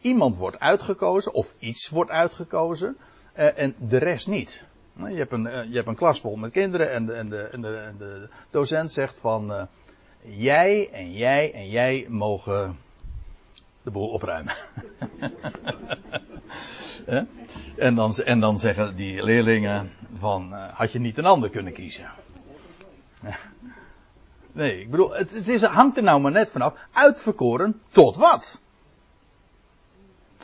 [0.00, 2.96] Iemand wordt uitgekozen, of iets wordt uitgekozen,
[3.36, 4.64] uh, en de rest niet.
[4.96, 7.28] Nou, je hebt een, eh, je hebt een klas vol met kinderen en de, en
[7.28, 9.62] de, en de, en de docent zegt van uh,
[10.20, 12.78] jij en jij en jij mogen
[13.82, 14.54] de boel opruimen.
[17.76, 21.72] en, dan, en dan zeggen die leerlingen van uh, had je niet een ander kunnen
[21.72, 22.10] kiezen.
[24.52, 26.74] nee, ik bedoel, het, het is, hangt er nou maar net vanaf.
[26.92, 28.60] Uitverkoren tot wat?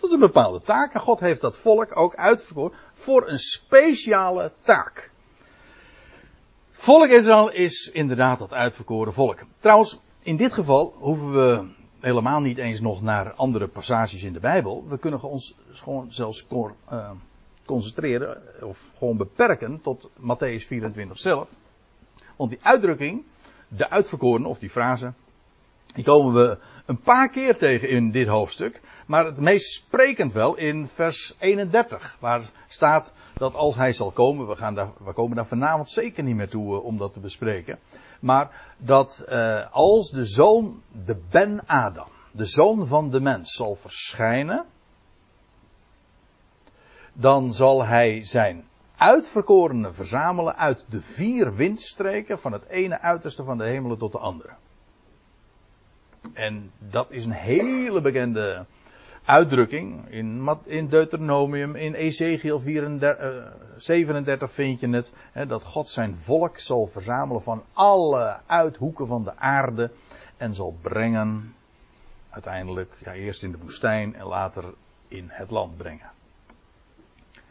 [0.03, 0.95] Tot een bepaalde taak.
[0.95, 5.11] En God heeft dat volk ook uitverkoren voor een speciale taak.
[6.71, 9.38] Volk Israël is inderdaad dat uitverkoren volk.
[9.61, 11.69] Trouwens, in dit geval hoeven we
[12.01, 14.85] helemaal niet eens nog naar andere passages in de Bijbel.
[14.88, 17.11] We kunnen ons gewoon zelfs uh,
[17.67, 21.49] concentreren of gewoon beperken tot Matthäus 24 zelf.
[22.37, 23.25] Want die uitdrukking,
[23.69, 25.12] de uitverkoren of die frase,
[25.95, 28.81] die komen we een paar keer tegen in dit hoofdstuk.
[29.07, 32.17] Maar het meest sprekend wel in vers 31.
[32.21, 34.49] Waar staat dat als hij zal komen.
[34.49, 37.21] We, gaan daar, we komen daar vanavond zeker niet meer toe uh, om dat te
[37.21, 37.79] bespreken.
[38.21, 43.75] Maar dat uh, als de zoon, de Ben Adam, de zoon van de mens zal
[43.75, 44.65] verschijnen.
[47.13, 48.65] Dan zal hij zijn
[48.97, 52.39] uitverkorenen verzamelen uit de vier windstreken.
[52.39, 54.53] Van het ene uiterste van de hemelen tot de andere.
[56.33, 58.67] En dat is een hele bekende
[59.25, 60.09] uitdrukking.
[60.09, 65.13] In, in Deuteronomium, in Ezekiel 34, 37 uh, vind je het.
[65.33, 69.91] Hè, dat God zijn volk zal verzamelen van alle uithoeken van de aarde.
[70.37, 71.55] En zal brengen,
[72.31, 74.65] uiteindelijk, ja, eerst in de woestijn en later
[75.09, 76.11] in het land brengen.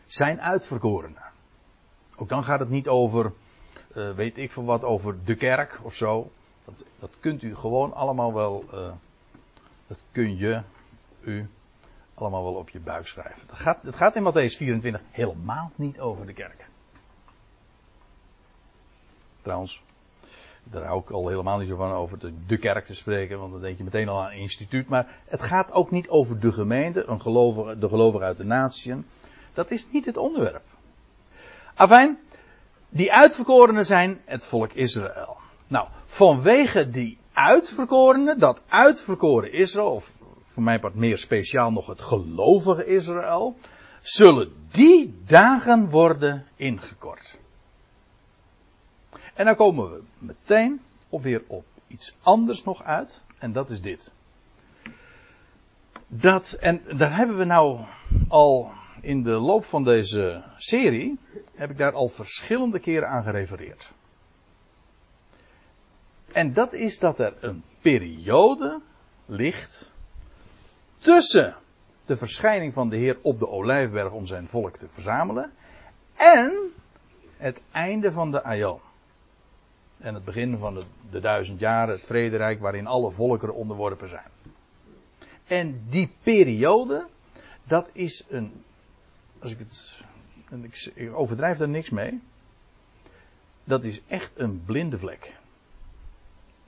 [0.06, 1.22] Zijn uitverkorenen.
[2.16, 3.32] Ook dan gaat het niet over,
[3.96, 6.32] uh, weet ik veel wat, over de kerk of zo.
[6.78, 8.92] Dat, dat kunt u gewoon allemaal wel, uh,
[9.88, 10.62] dat kun je,
[11.22, 11.50] u,
[12.14, 13.42] allemaal wel op je buik schrijven.
[13.48, 16.66] Het gaat, het gaat in Matthäus 24 helemaal niet over de kerk.
[19.42, 19.84] Trouwens,
[20.64, 23.62] daar hou ik al helemaal niet zo van over de, kerk te spreken, want dan
[23.62, 24.88] denk je meteen al aan instituut.
[24.88, 29.06] Maar het gaat ook niet over de gemeente, een gelovige, de gelovigen uit de natieën.
[29.54, 30.64] Dat is niet het onderwerp.
[31.74, 32.20] Afijn,
[32.90, 35.38] die uitverkorenen zijn het volk Israël.
[35.68, 42.02] Nou, vanwege die uitverkorenen, dat uitverkoren Israël, of voor mijn part meer speciaal nog het
[42.02, 43.56] gelovige Israël,
[44.02, 47.38] zullen die dagen worden ingekort.
[49.34, 53.82] En dan komen we meteen of weer op iets anders nog uit, en dat is
[53.82, 54.14] dit.
[56.08, 57.80] Dat, en daar hebben we nou
[58.28, 58.72] al
[59.02, 61.20] in de loop van deze serie,
[61.56, 63.92] heb ik daar al verschillende keren aan gerefereerd.
[66.34, 68.82] En dat is dat er een periode
[69.26, 69.92] ligt
[70.98, 71.56] tussen
[72.06, 75.52] de verschijning van de Heer op de Olijfberg om zijn volk te verzamelen
[76.16, 76.72] en
[77.38, 78.80] het einde van de Aion.
[79.98, 84.30] En het begin van de, de duizend jaren, het vrederijk waarin alle volkeren onderworpen zijn.
[85.48, 87.08] En die periode,
[87.64, 88.64] dat is een,
[89.40, 90.02] als ik het,
[90.94, 92.22] ik overdrijf daar niks mee,
[93.64, 95.40] dat is echt een blinde vlek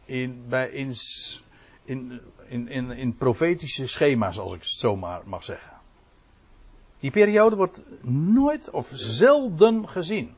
[0.05, 5.71] in, bij, in, in, in, profetische schema's, als ik het zo maar mag zeggen.
[6.99, 7.81] Die periode wordt
[8.33, 10.35] nooit of zelden gezien.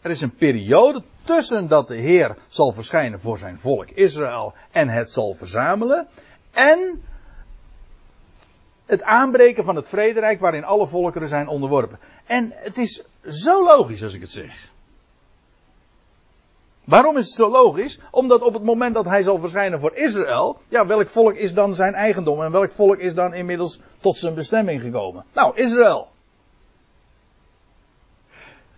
[0.00, 4.88] Er is een periode tussen dat de Heer zal verschijnen voor zijn volk Israël en
[4.88, 6.08] het zal verzamelen.
[6.50, 7.02] En
[8.86, 11.98] het aanbreken van het vrederijk waarin alle volkeren zijn onderworpen.
[12.26, 14.70] En het is zo logisch als ik het zeg.
[16.88, 17.98] Waarom is het zo logisch?
[18.10, 21.74] Omdat op het moment dat hij zal verschijnen voor Israël, ja, welk volk is dan
[21.74, 25.24] zijn eigendom en welk volk is dan inmiddels tot zijn bestemming gekomen?
[25.32, 26.08] Nou, Israël.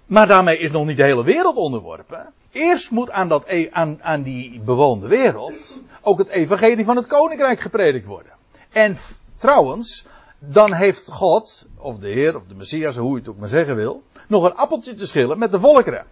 [0.07, 2.33] Maar daarmee is nog niet de hele wereld onderworpen.
[2.53, 7.07] Eerst moet aan, dat, e- aan, aan die bewoonde wereld ook het evangelie van het
[7.07, 8.33] koninkrijk gepredikt worden.
[8.73, 8.97] En
[9.37, 10.07] trouwens,
[10.39, 13.77] dan heeft God, of de Heer, of de Messias, hoe je het ook maar zeggen
[13.77, 16.07] wil, nog een appeltje te schillen met de volkeren.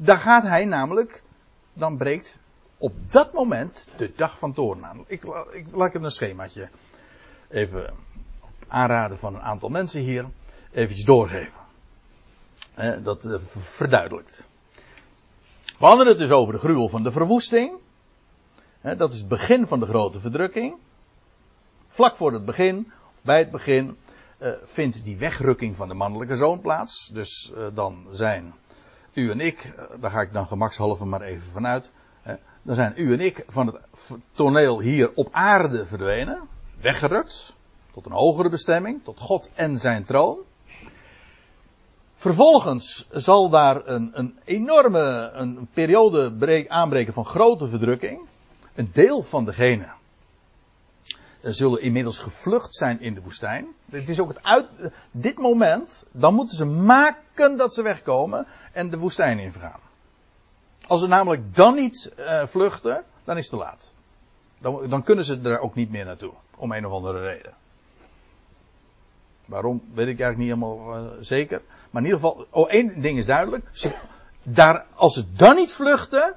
[0.00, 1.22] Daar gaat hij namelijk,
[1.72, 2.40] dan breekt
[2.76, 5.04] op dat moment de dag van toorn aan.
[5.06, 6.68] Ik, ik laat hem een schemaatje
[7.48, 7.94] even
[8.68, 10.26] aanraden van een aantal mensen hier
[10.72, 11.60] eventjes doorgeven.
[13.02, 14.48] dat uh, verduidelijkt.
[15.78, 17.72] We hadden het dus over de gruwel van de verwoesting.
[18.80, 20.76] dat is het begin van de grote verdrukking.
[21.86, 23.96] Vlak voor het begin, of bij het begin,
[24.38, 27.10] uh, vindt die wegrukking van de mannelijke zoon plaats.
[27.12, 28.54] Dus uh, dan zijn
[29.18, 31.90] u en ik, eh, daar ga ik dan gemakshalve maar even vanuit.
[32.62, 33.78] Dan zijn u en ik van het
[34.32, 36.40] toneel hier op aarde verdwenen,
[36.80, 37.56] weggerukt,
[37.92, 40.38] tot een hogere bestemming, tot God en zijn troon.
[42.16, 48.20] Vervolgens zal daar een, een enorme een periode aanbreken van grote verdrukking.
[48.74, 49.97] Een deel van degenen
[51.42, 53.66] zullen inmiddels gevlucht zijn in de woestijn.
[53.90, 54.66] Het is ook het uit,
[55.10, 59.80] dit moment, dan moeten ze maken dat ze wegkomen en de woestijn ingaan.
[60.86, 63.92] Als ze namelijk dan niet uh, vluchten, dan is het te laat.
[64.58, 67.54] Dan, dan, kunnen ze er ook niet meer naartoe, om een of andere reden.
[69.44, 71.62] Waarom, weet ik eigenlijk niet helemaal zeker.
[71.90, 73.70] Maar in ieder geval, oh, één ding is duidelijk.
[74.42, 76.36] Daar, als ze dan niet vluchten,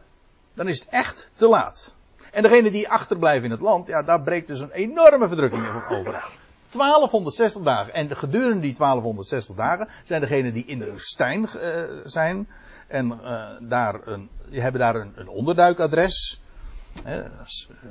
[0.53, 1.95] dan is het echt te laat.
[2.31, 6.11] En degene die achterblijven in het land, ja, daar breekt dus een enorme verdrukking over
[6.71, 7.93] 1260 dagen.
[7.93, 11.69] En gedurende die 1260 dagen zijn degenen die in de woestijn uh,
[12.03, 12.47] zijn.
[12.87, 16.41] En uh, daar een, die hebben daar een, een onderduikadres.
[17.07, 17.25] Uh,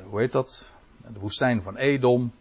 [0.09, 0.71] hoe heet dat?
[0.97, 2.33] De woestijn van Edom.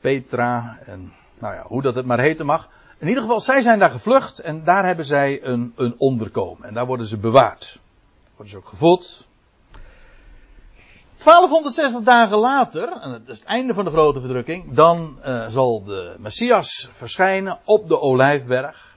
[0.00, 0.78] Petra.
[0.84, 2.68] En nou ja, hoe dat het maar heten mag.
[2.98, 4.38] In ieder geval, zij zijn daar gevlucht.
[4.38, 6.68] En daar hebben zij een, een onderkomen.
[6.68, 7.78] En daar worden ze bewaard.
[8.34, 9.27] Worden ze ook gevoed.
[11.24, 15.84] 1260 dagen later, en dat is het einde van de grote verdrukking, dan uh, zal
[15.84, 18.96] de Messias verschijnen op de Olijfberg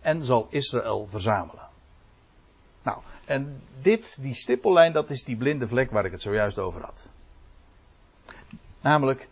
[0.00, 1.68] en zal Israël verzamelen.
[2.82, 6.82] Nou, en dit, die stippellijn, dat is die blinde vlek waar ik het zojuist over
[6.82, 7.08] had.
[8.80, 9.28] Namelijk,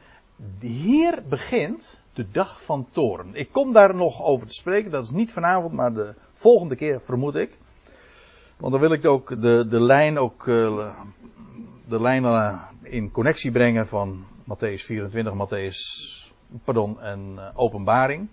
[0.60, 3.34] hier begint de dag van toren.
[3.34, 7.00] Ik kom daar nog over te spreken, dat is niet vanavond, maar de volgende keer
[7.00, 7.58] vermoed ik.
[8.56, 10.90] Want dan wil ik ook de, de lijn ook uh,
[11.88, 15.76] de lijnen in connectie brengen van Matthäus 24, Matthäus,
[16.64, 18.28] pardon, en uh, openbaring.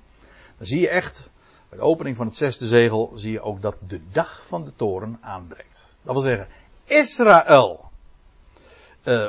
[0.58, 1.32] Dan zie je echt,
[1.70, 4.76] bij de opening van het zesde zegel, zie je ook dat de dag van de
[4.76, 5.98] toren aanbreekt.
[6.02, 6.48] Dat wil zeggen,
[6.86, 7.90] Israël
[9.04, 9.28] uh,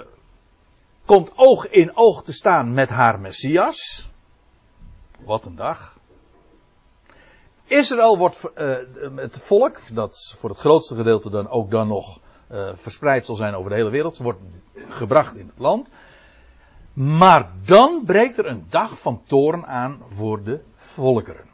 [1.04, 4.08] komt oog in oog te staan met haar Messias.
[5.24, 5.98] Wat een dag.
[7.64, 8.76] Israël wordt uh,
[9.16, 12.20] het volk, dat voor het grootste gedeelte dan ook dan nog
[12.74, 14.40] verspreid zal zijn over de hele wereld, wordt
[14.88, 15.90] gebracht in het land.
[16.92, 21.50] Maar dan breekt er een dag van toorn aan voor de volkeren.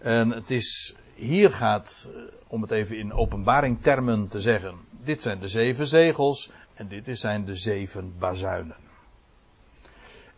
[0.00, 2.10] En het is, hier gaat,
[2.46, 7.18] om het even in openbaring termen te zeggen, dit zijn de zeven zegels en dit
[7.18, 8.76] zijn de zeven bazuinen.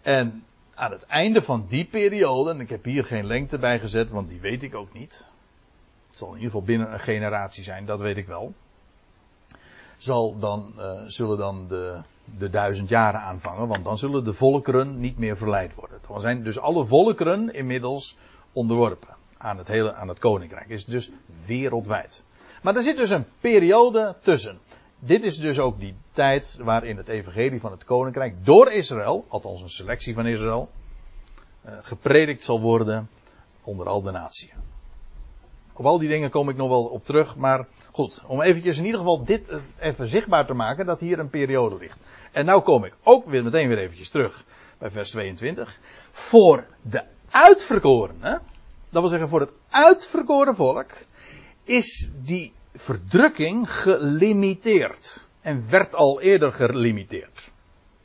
[0.03, 0.45] En
[0.75, 4.29] aan het einde van die periode, en ik heb hier geen lengte bij gezet, want
[4.29, 5.29] die weet ik ook niet.
[6.19, 8.55] Zal in ieder geval binnen een generatie zijn, dat weet ik wel.
[9.97, 12.01] Zal dan, uh, zullen dan de,
[12.39, 15.99] de duizend jaren aanvangen, want dan zullen de volkeren niet meer verleid worden.
[16.09, 18.17] Dan zijn dus alle volkeren inmiddels
[18.53, 20.69] onderworpen aan het hele, aan het koninkrijk.
[20.69, 21.11] Is dus
[21.47, 22.25] wereldwijd.
[22.63, 24.59] Maar er zit dus een periode tussen.
[24.99, 29.63] Dit is dus ook die tijd waarin het evangelie van het koninkrijk door Israël, althans
[29.63, 30.71] een selectie van Israël,
[31.63, 33.09] eh, gepredikt zal worden
[33.63, 34.53] onder al de naties.
[35.79, 38.85] Op al die dingen kom ik nog wel op terug, maar goed, om eventjes in
[38.85, 39.49] ieder geval dit
[39.79, 41.99] even zichtbaar te maken, dat hier een periode ligt.
[42.33, 44.45] En nou kom ik ook weer meteen weer eventjes terug
[44.79, 45.79] bij vers 22.
[46.11, 48.41] Voor de uitverkorenen,
[48.91, 50.91] dat wil zeggen voor het uitverkoren volk,
[51.65, 55.27] is die verdrukking gelimiteerd.
[55.41, 57.51] En werd al eerder gelimiteerd.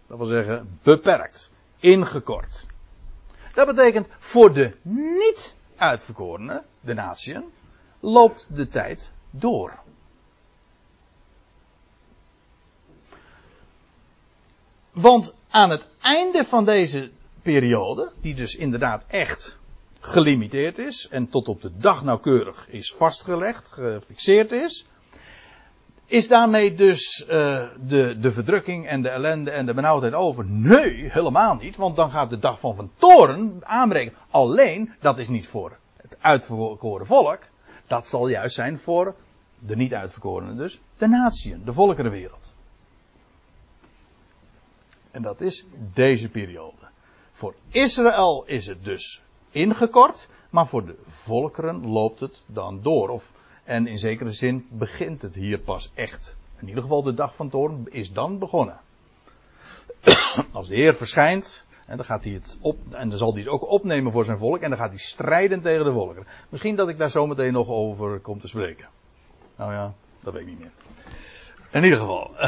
[0.08, 2.66] Dat wil zeggen beperkt, ingekort.
[3.54, 7.44] Dat betekent voor de niet uitverkorenen, de natieën,
[8.04, 9.80] loopt de tijd door.
[14.92, 19.58] Want aan het einde van deze periode, die dus inderdaad echt
[20.00, 24.86] gelimiteerd is en tot op de dag nauwkeurig is vastgelegd, gefixeerd is,
[26.06, 27.28] is daarmee dus uh,
[27.88, 30.46] de, de verdrukking en de ellende en de benauwdheid over?
[30.46, 34.14] Nee, helemaal niet, want dan gaat de dag van van toren aanbreken.
[34.30, 37.40] Alleen, dat is niet voor het uitverkoren volk,
[37.88, 39.16] dat zal juist zijn voor
[39.60, 42.54] de niet uitverkorenen dus, de natieën, de volkerenwereld.
[45.12, 46.88] En dat is deze periode.
[47.34, 53.10] Voor Israël is het dus ingekort, maar voor de volkeren loopt het dan door.
[53.10, 53.32] Of,
[53.64, 56.36] en in zekere zin begint het hier pas echt.
[56.60, 58.80] In ieder geval de dag van toorn is dan begonnen.
[60.52, 63.50] Als de Heer verschijnt, en dan gaat hij het op, en dan zal hij het
[63.50, 66.28] ook opnemen voor zijn volk, en dan gaat hij strijden tegen de volkeren.
[66.50, 68.88] Misschien dat ik daar zometeen nog over kom te spreken.
[69.56, 70.72] Nou ja, dat weet ik niet meer.
[71.72, 72.32] In ieder geval.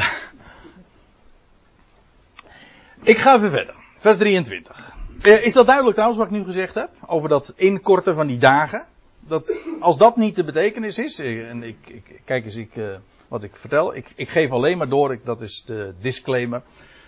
[3.12, 3.74] ik ga even verder.
[3.98, 4.94] Vers 23.
[5.22, 6.90] Eh, is dat duidelijk trouwens wat ik nu gezegd heb?
[7.06, 8.86] Over dat inkorten van die dagen?
[9.20, 12.96] Dat, als dat niet de betekenis is, eh, en ik, ik kijk eens ik, uh,
[13.28, 16.62] wat ik vertel, ik, ik, geef alleen maar door, ik, dat is de disclaimer,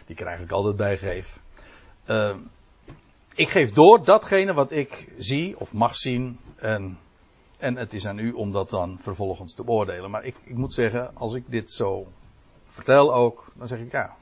[0.07, 1.39] die ik er eigenlijk altijd bij geef.
[2.09, 2.37] Uh,
[3.35, 6.99] ik geef door datgene wat ik zie of mag zien, en,
[7.59, 10.11] en het is aan u om dat dan vervolgens te beoordelen.
[10.11, 12.07] Maar ik, ik moet zeggen, als ik dit zo
[12.65, 14.17] vertel ook, dan zeg ik ja,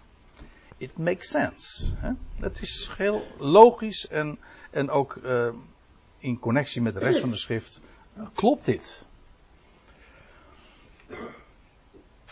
[0.76, 1.92] it makes sense.
[1.96, 2.10] Hè?
[2.40, 4.38] Het is heel logisch en,
[4.70, 5.48] en ook uh,
[6.18, 7.80] in connectie met de rest van de schrift
[8.34, 9.04] klopt dit.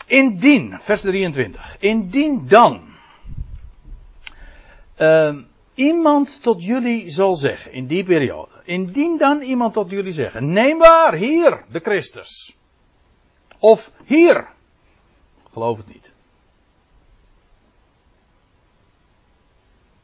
[0.07, 2.94] Indien, vers 23, indien dan
[4.97, 5.37] uh,
[5.73, 10.77] iemand tot jullie zal zeggen, in die periode, indien dan iemand tot jullie zeggen, neem
[10.77, 12.55] waar, hier, de Christus.
[13.59, 14.47] Of hier,
[15.51, 16.13] geloof het niet.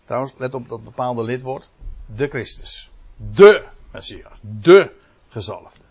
[0.05, 1.69] Trouwens, let op dat bepaalde lidwoord.
[2.15, 2.89] De Christus.
[3.15, 4.39] De Messias.
[4.41, 4.91] De
[5.27, 5.83] gezalfde.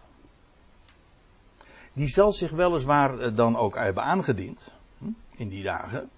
[1.92, 4.74] Die zal zich weliswaar eh, dan ook hebben aangediend.
[4.98, 6.10] Hm, in die dagen.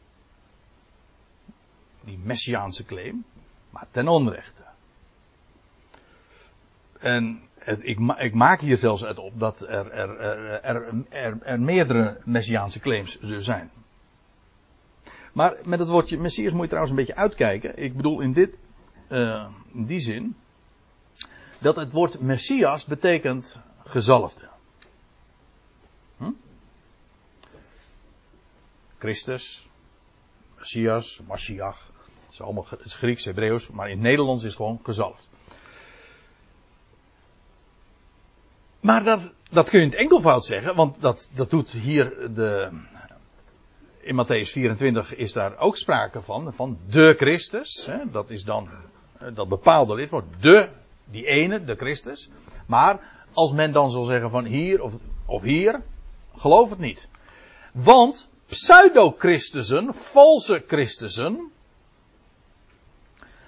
[2.05, 3.25] Die Messiaanse claim.
[3.71, 4.63] Maar ten onrechte.
[6.99, 10.19] En het, ik, ik, maak hier zelfs uit op dat er, er,
[10.63, 13.71] er, er, er meerdere Messiaanse claims zullen zijn.
[15.33, 17.77] Maar met het woordje Messias moet je trouwens een beetje uitkijken.
[17.77, 18.55] Ik bedoel in, dit,
[19.09, 20.37] uh, in die zin.
[21.59, 24.49] Dat het woord Messias betekent gezalfde.
[26.17, 26.31] Hm?
[28.99, 29.69] Christus,
[30.63, 31.91] Messias, Mashiach.
[32.25, 35.29] Het is allemaal het Grieks, Hebreeuws, maar in het Nederlands is het gewoon gezalfd.
[38.81, 42.71] Maar dat, dat kun je in het enkelvoud zeggen, want dat, dat doet hier de,
[44.01, 47.87] in Matthäus 24 is daar ook sprake van, van de Christus.
[47.87, 48.69] Hè, dat is dan
[49.35, 50.69] dat bepaalde lidwoord, de,
[51.05, 52.31] die ene, de Christus.
[52.67, 53.01] Maar
[53.33, 54.95] als men dan zal zeggen van hier of,
[55.27, 55.83] of hier,
[56.37, 57.09] Geloof het niet.
[57.73, 61.51] Want pseudo-Christussen, valse Christussen,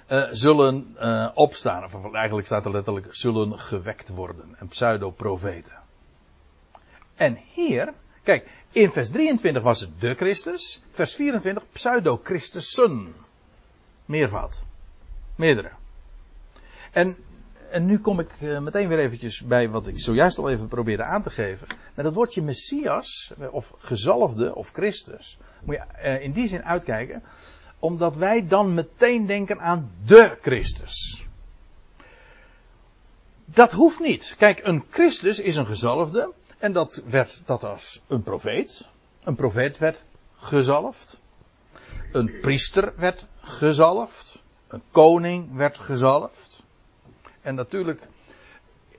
[0.08, 1.84] uh, zullen uh, opstaan.
[1.84, 4.56] Of eigenlijk staat er letterlijk zullen gewekt worden.
[4.58, 5.72] En pseudo-profeten.
[7.14, 7.92] En hier,
[8.22, 10.82] kijk, in vers 23 was het de Christus.
[10.90, 13.14] Vers 24 pseudo-Christussen.
[14.04, 14.62] Meervoud.
[15.36, 15.70] Meerdere.
[16.92, 17.16] En,
[17.74, 21.02] en nu kom ik uh, meteen weer eventjes bij wat ik zojuist al even probeerde
[21.02, 21.66] aan te geven.
[21.94, 25.38] Met dat woordje Messias, of gezalfde, of Christus.
[25.62, 27.22] Moet je in die zin uitkijken
[27.78, 31.24] omdat wij dan meteen denken aan de Christus.
[33.44, 34.34] Dat hoeft niet.
[34.38, 36.32] Kijk, een Christus is een gezalfde.
[36.58, 38.88] En dat werd dat als een profeet.
[39.24, 40.04] Een profeet werd
[40.36, 41.20] gezalfd.
[42.12, 44.42] Een priester werd gezalfd.
[44.68, 46.53] Een koning werd gezalfd.
[47.44, 48.08] En natuurlijk,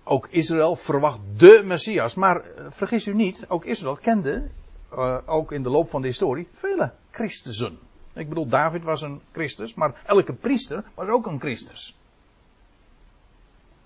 [0.03, 2.15] ook Israël verwacht de Messias.
[2.15, 4.49] Maar eh, vergis u niet, ook Israël kende,
[4.93, 7.79] uh, ook in de loop van de historie, vele Christussen.
[8.13, 11.95] Ik bedoel, David was een Christus, maar elke priester was ook een Christus.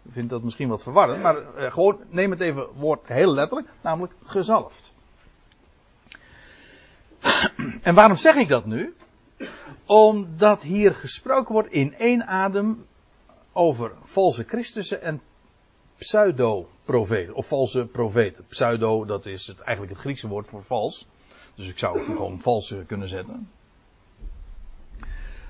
[0.01, 3.67] Ik vind dat misschien wat verwarrend, maar eh, gewoon neem het even woord heel letterlijk,
[3.81, 4.93] namelijk gezalfd.
[7.81, 8.95] En waarom zeg ik dat nu?
[9.85, 12.85] Omdat hier gesproken wordt in één adem
[13.53, 15.21] over valse Christussen en
[15.95, 18.45] pseudo-profeten, of valse profeten.
[18.47, 21.07] Pseudo, dat is het, eigenlijk het Griekse woord voor vals.
[21.55, 23.49] Dus ik zou het gewoon valse kunnen zetten.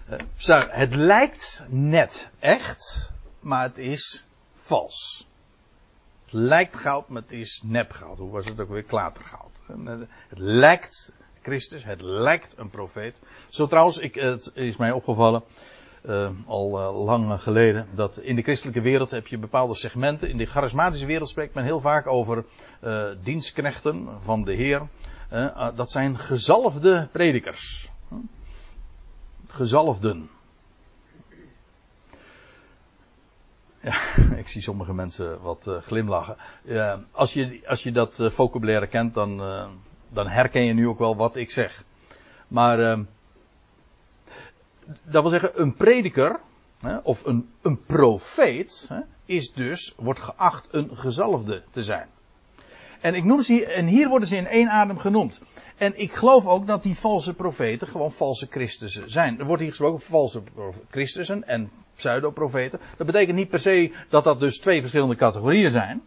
[0.10, 4.26] Uh, het lijkt net echt, maar het is
[4.56, 5.28] vals.
[6.24, 8.18] Het lijkt goud, maar het is nepgoud.
[8.18, 8.84] Hoe was het ook weer?
[8.84, 9.64] Klatergoud.
[9.68, 13.20] Eh, het lijkt Christus, het lijkt een profeet.
[13.50, 15.44] Zo trouwens, ik, het is mij opgevallen,
[16.06, 20.30] uh, al uh, lang geleden, dat in de christelijke wereld heb je bepaalde segmenten.
[20.30, 22.46] In de charismatische wereld spreekt men heel vaak over
[22.84, 24.88] uh, dienstknechten van de Heer.
[25.76, 27.90] dat zijn gezalfde predikers
[29.48, 30.30] gezalfden.
[33.82, 36.36] Ja, ik zie sommige mensen wat glimlachen.
[37.12, 39.38] Als, je, als je dat vocabulaire kent, dan,
[40.10, 41.84] dan herken je nu ook wel wat ik zeg.
[42.50, 43.04] Maar ehm,
[45.04, 46.40] dat wil zeggen, een prediker,
[46.80, 52.08] hè, of een, een profeet, hè, is dus, wordt geacht een gezalfde te zijn.
[53.02, 55.42] En ik noem ze hier, en hier worden ze in één adem genoemd.
[55.78, 59.40] En ik geloof ook dat die valse profeten gewoon valse Christussen zijn.
[59.40, 60.42] Er wordt hier gesproken valse
[60.90, 62.80] Christussen en pseudoprofeten.
[62.98, 66.02] Dat betekent niet per se dat dat dus twee verschillende categorieën zijn.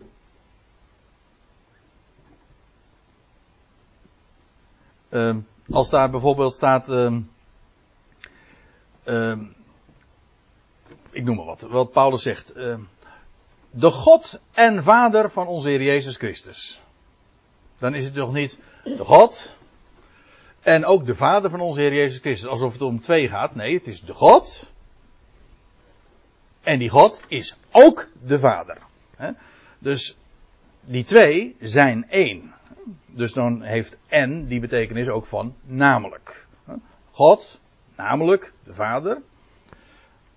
[5.11, 5.37] Uh,
[5.71, 6.89] als daar bijvoorbeeld staat.
[6.89, 7.17] Uh,
[9.05, 9.39] uh,
[11.11, 11.61] ik noem maar wat.
[11.61, 12.53] Wat Paulus zegt.
[12.53, 12.81] Ehm,
[13.71, 16.81] de God en Vader van onze Heer Jezus Christus.
[17.79, 19.57] Dan is het toch niet de God
[20.61, 22.49] en ook de Vader van onze Heer Jezus Christus.
[22.49, 23.55] Alsof het om twee gaat.
[23.55, 24.73] Nee, het is de God.
[26.63, 28.79] En die God is ook de Vader.
[29.79, 30.17] Dus
[30.81, 32.55] die twee zijn één.
[33.07, 36.47] Dus dan heeft en die betekenis ook van namelijk.
[37.11, 37.61] God,
[37.97, 39.23] namelijk de Vader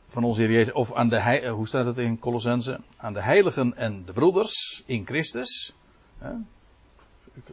[0.08, 2.80] van onze Heer Jezus, of aan de, eh, hoe staat het in Colossense?
[2.98, 5.76] Aan de heiligen en de broeders in Christus.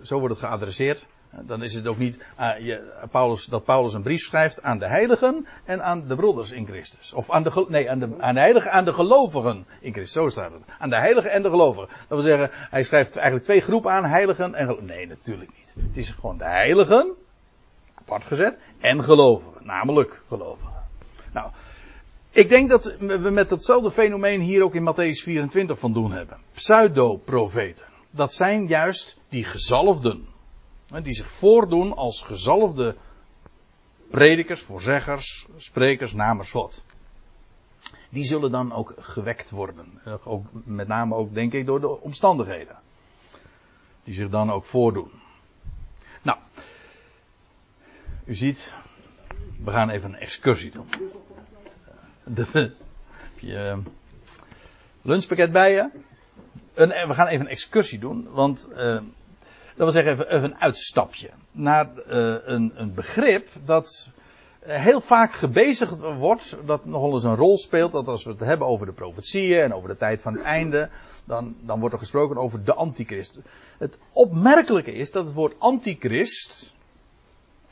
[0.03, 1.07] Zo wordt het geadresseerd.
[1.41, 4.87] Dan is het ook niet uh, je, Paulus, dat Paulus een brief schrijft aan de
[4.87, 7.13] heiligen en aan de broeders in Christus.
[7.13, 10.13] Of aan de, nee, aan de, aan de heiligen, aan de gelovigen in Christus.
[10.13, 10.63] Zo staat het.
[10.79, 11.89] Aan de heiligen en de gelovigen.
[11.89, 14.97] Dat wil zeggen, hij schrijft eigenlijk twee groepen aan, heiligen en gelovigen.
[14.97, 15.87] Nee, natuurlijk niet.
[15.87, 17.15] Het is gewoon de heiligen,
[18.03, 19.67] apart gezet, en gelovigen.
[19.67, 20.73] Namelijk gelovigen.
[21.33, 21.51] Nou,
[22.31, 26.39] ik denk dat we met datzelfde fenomeen hier ook in Matthäus 24 van doen hebben.
[26.53, 27.87] Pseudo-profeten.
[28.11, 30.27] Dat zijn juist die gezalfden
[31.03, 32.97] die zich voordoen als gezalfde
[34.11, 36.85] predikers, voorzeggers, sprekers namens God.
[38.09, 40.01] Die zullen dan ook gewekt worden.
[40.25, 42.77] Ook, met name ook, denk ik, door de omstandigheden.
[44.05, 45.11] Die zich dan ook voordoen.
[46.23, 46.39] Nou,
[48.25, 48.73] u ziet,
[49.65, 50.89] we gaan even een excursie doen.
[52.25, 53.79] De, heb je eh,
[55.03, 55.91] lunchpakket bij je?
[56.75, 59.05] Een, we gaan even een excursie doen, want uh, dat
[59.77, 64.11] wil zeggen even, een uitstapje naar uh, een, een, begrip dat
[64.61, 68.41] eh, heel vaak gebezigd wordt, dat nogal eens een rol speelt, dat als we het
[68.41, 70.89] hebben over de profetieën en over de tijd van het einde,
[71.25, 73.41] dan, dan wordt er gesproken over de antichrist.
[73.79, 76.75] Het opmerkelijke is dat het woord antichrist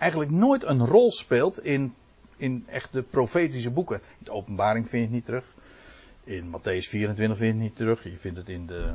[0.00, 1.94] eigenlijk nooit een rol speelt in,
[2.36, 3.96] in echt de profetische boeken.
[3.96, 5.44] In de openbaring vind je het niet terug.
[6.24, 8.04] In Matthäus 24 vind je het niet terug.
[8.04, 8.92] Je vindt het in de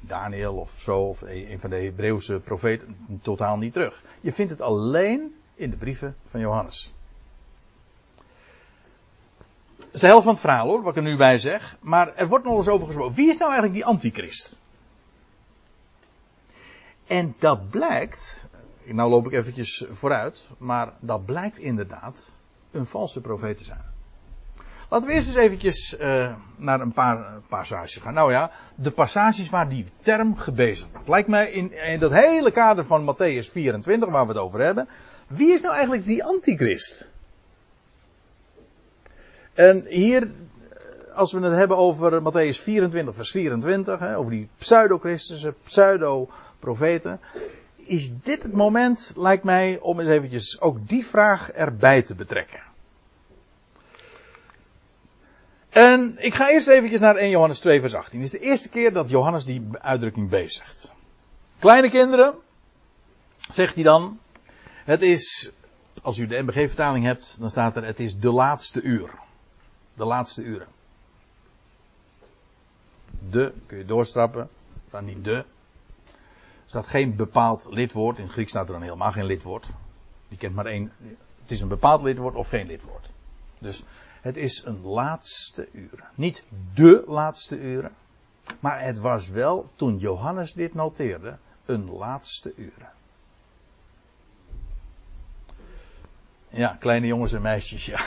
[0.00, 4.02] Daniel of zo, of een van de Hebreeuwse profeten, totaal niet terug.
[4.20, 6.92] Je vindt het alleen in de brieven van Johannes.
[9.76, 11.76] Dat is de helft van het verhaal hoor, wat ik er nu bij zeg.
[11.80, 13.14] Maar er wordt nog eens over gesproken.
[13.14, 14.56] Wie is nou eigenlijk die antichrist?
[17.06, 18.48] En dat blijkt,
[18.94, 22.32] nou loop ik eventjes vooruit, maar dat blijkt inderdaad
[22.70, 23.90] een valse profeet te zijn.
[24.90, 28.14] Laten we eerst eens eventjes uh, naar een paar passages gaan.
[28.14, 31.08] Nou ja, de passages waar die term gebezigd wordt.
[31.08, 34.88] Lijkt mij in, in dat hele kader van Matthäus 24 waar we het over hebben.
[35.26, 37.06] Wie is nou eigenlijk die antichrist?
[39.52, 40.30] En hier,
[41.14, 47.20] als we het hebben over Matthäus 24 vers 24, hè, over die pseudo-christussen, pseudo-profeten.
[47.90, 52.60] Is dit het moment, lijkt mij, om eens eventjes ook die vraag erbij te betrekken.
[55.68, 58.20] En ik ga eerst eventjes naar 1 Johannes 2 vers 18.
[58.20, 60.92] Het is de eerste keer dat Johannes die uitdrukking bezigt.
[61.58, 62.34] Kleine kinderen,
[63.50, 64.18] zegt hij dan,
[64.84, 65.50] het is,
[66.02, 69.10] als u de MBG-vertaling hebt, dan staat er, het is de laatste uur.
[69.94, 70.68] De laatste uren.
[73.30, 74.48] De, kun je doorstrappen,
[74.86, 75.44] staat niet de.
[76.70, 79.66] Staat geen bepaald lidwoord, in Grieks staat er dan helemaal geen lidwoord.
[80.28, 80.92] Die kent maar één,
[81.42, 83.10] het is een bepaald lidwoord of geen lidwoord.
[83.58, 83.84] Dus
[84.20, 86.04] het is een laatste uren.
[86.14, 86.44] Niet
[86.74, 87.92] de laatste uren.
[88.60, 92.90] Maar het was wel, toen Johannes dit noteerde, een laatste uren.
[96.48, 98.04] Ja, kleine jongens en meisjes, ja.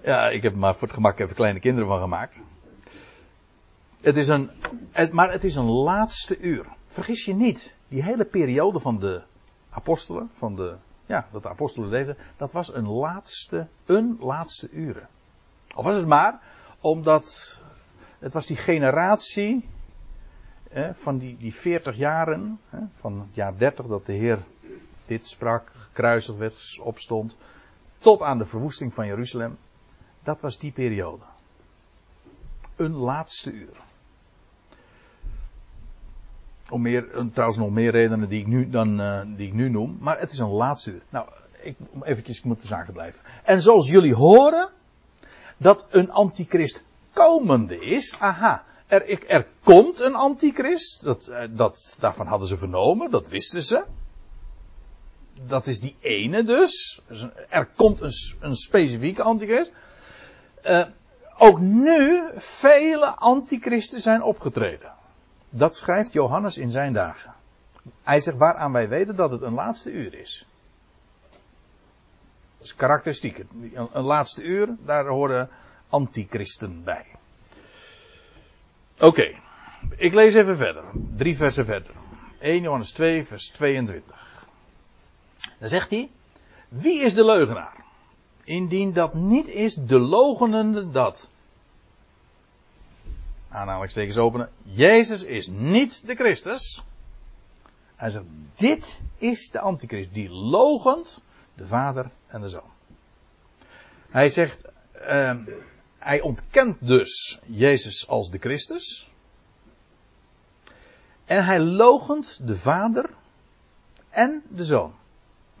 [0.00, 2.40] Ja, ik heb maar voor het gemak even kleine kinderen van gemaakt.
[4.02, 4.50] Het is een,
[4.90, 6.66] het, maar het is een laatste uur.
[6.88, 9.22] Vergis je niet, die hele periode van de
[9.70, 10.74] apostelen, van de
[11.06, 15.08] ja, dat de apostelen leefden, dat was een laatste, een laatste uren.
[15.74, 16.40] Of was het maar
[16.80, 17.58] omdat
[18.18, 19.68] het was die generatie
[20.92, 22.60] van die, die 40 jaren,
[22.94, 24.44] van het jaar 30 dat de Heer
[25.06, 27.36] dit sprak, gekruisigd werd, opstond,
[27.98, 29.58] tot aan de verwoesting van Jeruzalem.
[30.22, 31.24] Dat was die periode.
[32.76, 33.76] Een laatste uur.
[36.72, 39.96] Om meer, trouwens nog meer redenen die ik nu, dan, uh, die ik nu noem.
[40.00, 41.00] Maar het is een laatste.
[41.08, 41.28] Nou,
[41.62, 43.20] ik, eventjes, ik moet de zaken blijven.
[43.42, 44.68] En zoals jullie horen,
[45.56, 48.16] dat een antichrist komende is.
[48.18, 51.04] Aha, er, er komt een antichrist.
[51.04, 53.84] Dat, eh, dat, daarvan hadden ze vernomen, dat wisten ze.
[55.46, 57.00] Dat is die ene dus.
[57.08, 59.70] dus er komt een, een specifieke antichrist.
[60.66, 60.82] Uh,
[61.38, 64.92] ook nu vele antichristen zijn opgetreden.
[65.54, 67.34] Dat schrijft Johannes in zijn dagen.
[68.02, 70.46] Hij zegt waaraan wij weten dat het een laatste uur is.
[72.58, 73.44] Dat is karakteristiek.
[73.92, 75.48] Een laatste uur, daar horen
[75.88, 77.06] antichristen bij.
[78.98, 79.34] Oké,
[79.96, 80.84] ik lees even verder.
[81.14, 81.92] Drie versen verder.
[82.38, 84.46] 1 Johannes 2, vers 22.
[85.58, 86.10] Dan zegt hij:
[86.68, 87.84] Wie is de leugenaar?
[88.44, 91.28] Indien dat niet is de logenende dat
[93.52, 96.84] aanhalingstekens openen, Jezus is niet de Christus.
[97.96, 98.24] Hij zegt,
[98.54, 101.22] dit is de antichrist die logent
[101.54, 102.70] de vader en de zoon.
[104.08, 105.36] Hij zegt, uh,
[105.98, 109.10] hij ontkent dus Jezus als de Christus.
[111.24, 113.10] En hij logent de vader
[114.08, 114.94] en de zoon.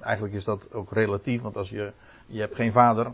[0.00, 1.92] Eigenlijk is dat ook relatief, want als je,
[2.26, 3.12] je hebt geen vader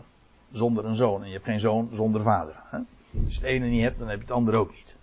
[0.51, 2.55] zonder een zoon en je hebt geen zoon zonder vader.
[2.63, 2.79] Hè?
[3.25, 4.95] Als je het ene niet hebt, dan heb je het andere ook niet.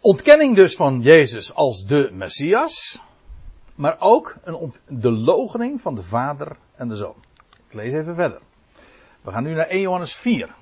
[0.00, 3.00] Ontkenning dus van Jezus als de Messias,
[3.74, 7.24] maar ook een de logening van de Vader en de Zoon.
[7.66, 8.40] Ik lees even verder.
[9.20, 10.54] We gaan nu naar 1 Johannes 4,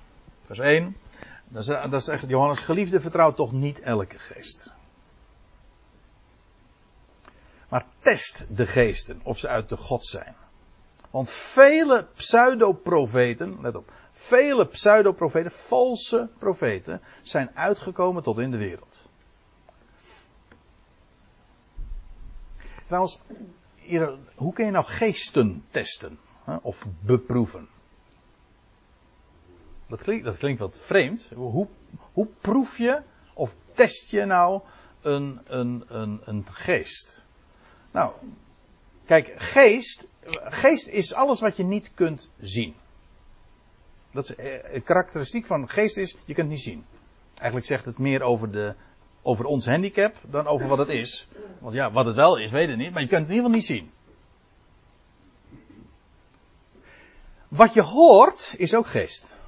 [0.46, 0.96] vers 1.
[1.48, 4.74] Dat zegt Johannes, geliefde vertrouwt toch niet elke geest.
[7.68, 10.34] Maar test de geesten of ze uit de God zijn.
[11.12, 19.04] Want vele pseudoprofeten, let op, vele pseudoprofeten, valse profeten, zijn uitgekomen tot in de wereld.
[22.86, 23.20] Trouwens,
[24.34, 26.18] hoe kun je nou geesten testen?
[26.62, 27.68] Of beproeven?
[29.86, 31.28] Dat klinkt, dat klinkt wat vreemd.
[31.34, 31.68] Hoe,
[32.12, 33.02] hoe proef je
[33.34, 34.60] of test je nou
[35.00, 37.26] een, een, een, een geest?
[37.90, 38.14] Nou,
[39.04, 42.74] kijk, geest geest is alles wat je niet kunt zien.
[44.10, 46.84] Dat is, eh, karakteristiek van geest is, je kunt het niet zien.
[47.34, 48.74] Eigenlijk zegt het meer over, de,
[49.22, 51.28] over ons handicap dan over wat het is.
[51.58, 53.50] Want ja, wat het wel is, weet je niet, maar je kunt het in ieder
[53.50, 53.90] geval niet zien.
[57.48, 59.38] Wat je hoort is ook geest.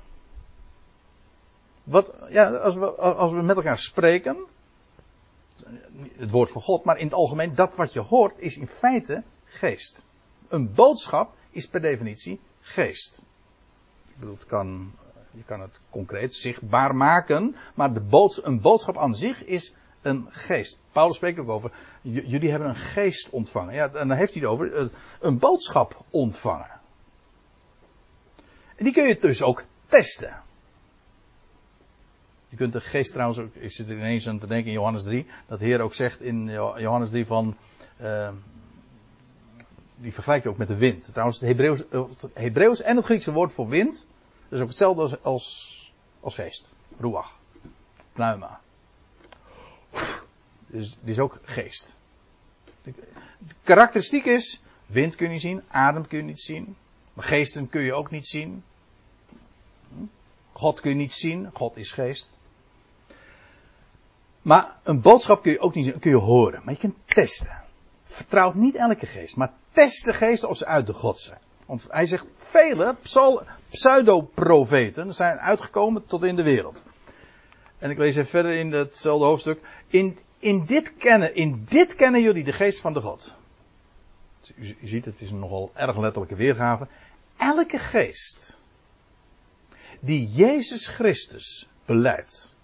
[1.84, 4.46] Wat, ja, als we, als we met elkaar spreken,
[6.16, 9.22] het woord van God, maar in het algemeen, dat wat je hoort is in feite
[9.44, 10.04] geest.
[10.54, 13.22] Een boodschap is per definitie geest.
[14.06, 14.92] Ik bedoel, het kan,
[15.30, 20.80] je kan het concreet zichtbaar maken, maar de een boodschap aan zich is een geest.
[20.92, 23.74] Paulus spreekt ook over, jullie hebben een geest ontvangen.
[23.74, 24.84] Ja, en dan heeft hij het over eh,
[25.20, 26.80] een boodschap ontvangen.
[28.76, 30.42] En die kun je dus ook testen.
[32.48, 35.02] Je kunt de geest trouwens ook, ik zit er ineens aan te denken in Johannes
[35.02, 37.56] 3, dat de Heer ook zegt in Johannes 3 van,
[38.00, 38.28] uh,
[39.96, 41.08] die vergelijk je ook met de wind.
[41.12, 44.06] Trouwens, het Hebreeuws, eh, het Hebreeuws en het Griekse woord voor wind,
[44.48, 46.70] is ook hetzelfde als, als, geest.
[46.98, 47.38] Ruach.
[48.12, 48.60] Pneuma.
[50.66, 51.94] Dus die is ook geest.
[52.82, 52.92] De,
[53.62, 56.76] karakteristiek is, wind kun je zien, adem kun je niet zien,
[57.12, 58.64] maar geesten kun je ook niet zien.
[60.52, 62.36] God kun je niet zien, God is geest.
[64.42, 67.62] Maar een boodschap kun je ook niet kun je horen, maar je kunt testen.
[68.04, 71.38] Vertrouw niet elke geest, maar test de geest of ze uit de God zijn.
[71.66, 72.96] Want hij zegt, vele
[73.70, 76.82] pseudo-profeten zijn uitgekomen tot in de wereld.
[77.78, 79.60] En ik lees even verder in hetzelfde hoofdstuk.
[79.86, 83.34] In, in, dit kennen, in dit kennen jullie de geest van de God.
[84.56, 86.86] U, u ziet, het is een nogal erg letterlijke weergave.
[87.36, 88.58] Elke geest
[90.00, 92.54] die Jezus Christus beleidt,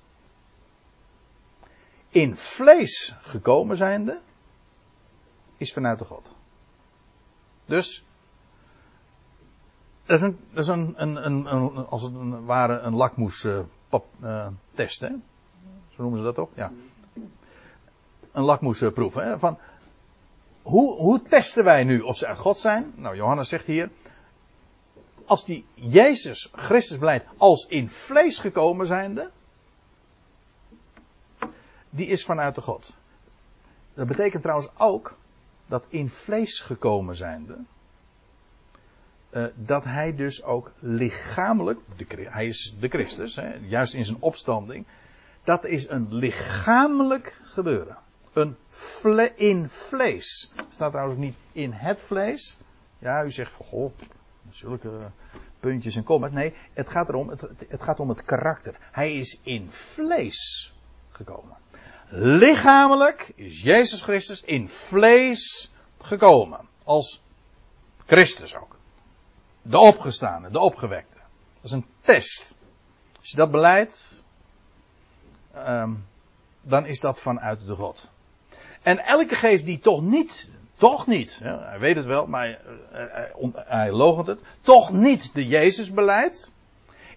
[2.09, 4.21] in vlees gekomen zijnde,
[5.57, 6.35] is vanuit de God.
[7.71, 8.05] Dus,
[10.07, 12.13] dat is een, is een, een, een, als het
[12.45, 13.65] ware een lakmoestest,
[14.23, 15.09] uh, test, hè?
[15.89, 16.49] Zo noemen ze dat toch?
[16.55, 16.73] Ja.
[18.33, 19.39] Een lakmoesproef, hè?
[19.39, 19.59] Van,
[20.63, 22.93] hoe, hoe testen wij nu of ze uit God zijn?
[22.97, 23.91] Nou, Johannes zegt hier,
[25.25, 29.31] als die Jezus Christus blijft als in vlees gekomen zijnde,
[31.91, 32.93] die is vanuit de God.
[33.95, 35.19] Dat betekent trouwens ook
[35.71, 37.59] dat in vlees gekomen zijnde,
[39.31, 44.17] uh, dat hij dus ook lichamelijk, de, hij is de Christus, hè, juist in zijn
[44.21, 44.87] opstanding,
[45.45, 47.97] dat is een lichamelijk gebeuren.
[48.33, 48.57] Een
[49.37, 50.53] in vlees.
[50.55, 52.57] Het staat trouwens niet in het vlees.
[52.99, 53.93] Ja, u zegt van goh,
[54.51, 55.11] zulke
[55.61, 56.31] puntjes en kommas.
[56.31, 58.77] Nee, het gaat erom, het, het gaat om het karakter.
[58.93, 60.73] Hij is in vlees
[61.11, 61.57] gekomen.
[62.13, 66.69] Lichamelijk is Jezus Christus in vlees gekomen.
[66.85, 67.23] Als
[68.07, 68.77] Christus ook.
[69.63, 71.19] De opgestane, de opgewekte.
[71.55, 72.55] Dat is een test.
[73.19, 74.23] Als je dat beleidt,
[75.57, 76.07] um,
[76.63, 78.09] dan is dat vanuit de God.
[78.83, 82.59] En elke geest die toch niet, toch niet, hij weet het wel, maar hij,
[82.91, 86.55] hij, hij logent het, toch niet de Jezus beleidt,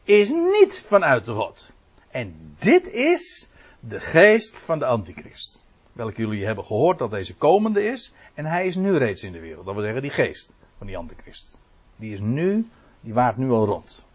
[0.03, 1.73] is niet vanuit de God.
[2.11, 3.49] En dit is
[3.87, 5.63] de geest van de antichrist.
[5.93, 8.13] Welke jullie hebben gehoord dat deze komende is.
[8.33, 9.65] En hij is nu reeds in de wereld.
[9.65, 11.59] Dat wil zeggen die geest van die antichrist.
[11.95, 12.67] Die is nu,
[13.01, 14.05] die waart nu al rond.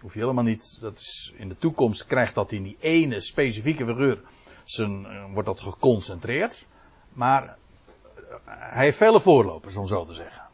[0.00, 3.86] Hoef je helemaal niet, dat is, in de toekomst krijgt dat in die ene specifieke
[3.86, 4.20] figuur,
[4.64, 6.66] zijn, eh, wordt dat geconcentreerd.
[7.12, 7.54] Maar eh,
[8.44, 10.48] hij heeft vele voorlopers, om zo te zeggen.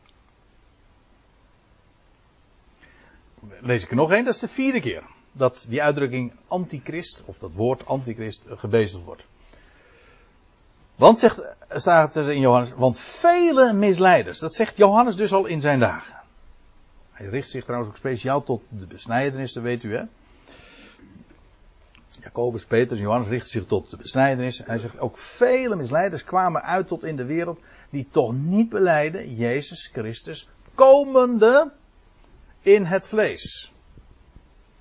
[3.61, 5.03] Lees ik er nog één, dat is de vierde keer
[5.37, 9.27] dat die uitdrukking antichrist, of dat woord antichrist, gebezigd wordt.
[10.95, 15.61] Want zegt, staat er in Johannes, want vele misleiders, dat zegt Johannes dus al in
[15.61, 16.17] zijn dagen.
[17.13, 20.03] Hij richt zich trouwens ook speciaal tot de besnijdenis, dat weet u hè.
[22.23, 24.63] Jacobus, Petrus Johannes richten zich tot de besnijdenis.
[24.65, 27.61] Hij zegt ook vele misleiders kwamen uit tot in de wereld
[27.91, 31.73] die toch niet beleiden Jezus Christus komende
[32.63, 33.73] in het vlees.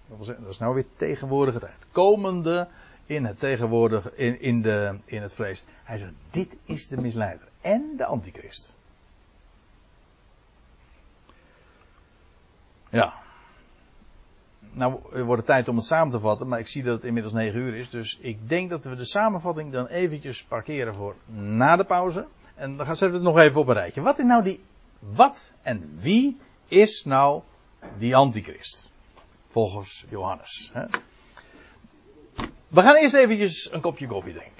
[0.07, 1.85] Dat is nou weer tegenwoordige tijd.
[1.91, 2.67] Komende
[3.05, 5.63] in het tegenwoordige, in, in, de, in het vlees.
[5.83, 8.77] Hij zegt, dit is de misleider en de antichrist.
[12.89, 13.13] Ja.
[14.71, 17.33] Nou wordt het tijd om het samen te vatten, maar ik zie dat het inmiddels
[17.33, 17.89] 9 uur is.
[17.89, 22.27] Dus ik denk dat we de samenvatting dan eventjes parkeren voor na de pauze.
[22.55, 24.01] En dan gaan we het nog even op een rijtje.
[24.01, 24.63] Wat is nou die,
[24.99, 26.37] wat en wie
[26.67, 27.41] is nou
[27.97, 28.91] die antichrist?
[29.55, 30.71] Volgens Johannes.
[32.67, 34.54] We gaan eerst eventjes een kopje koffie drinken.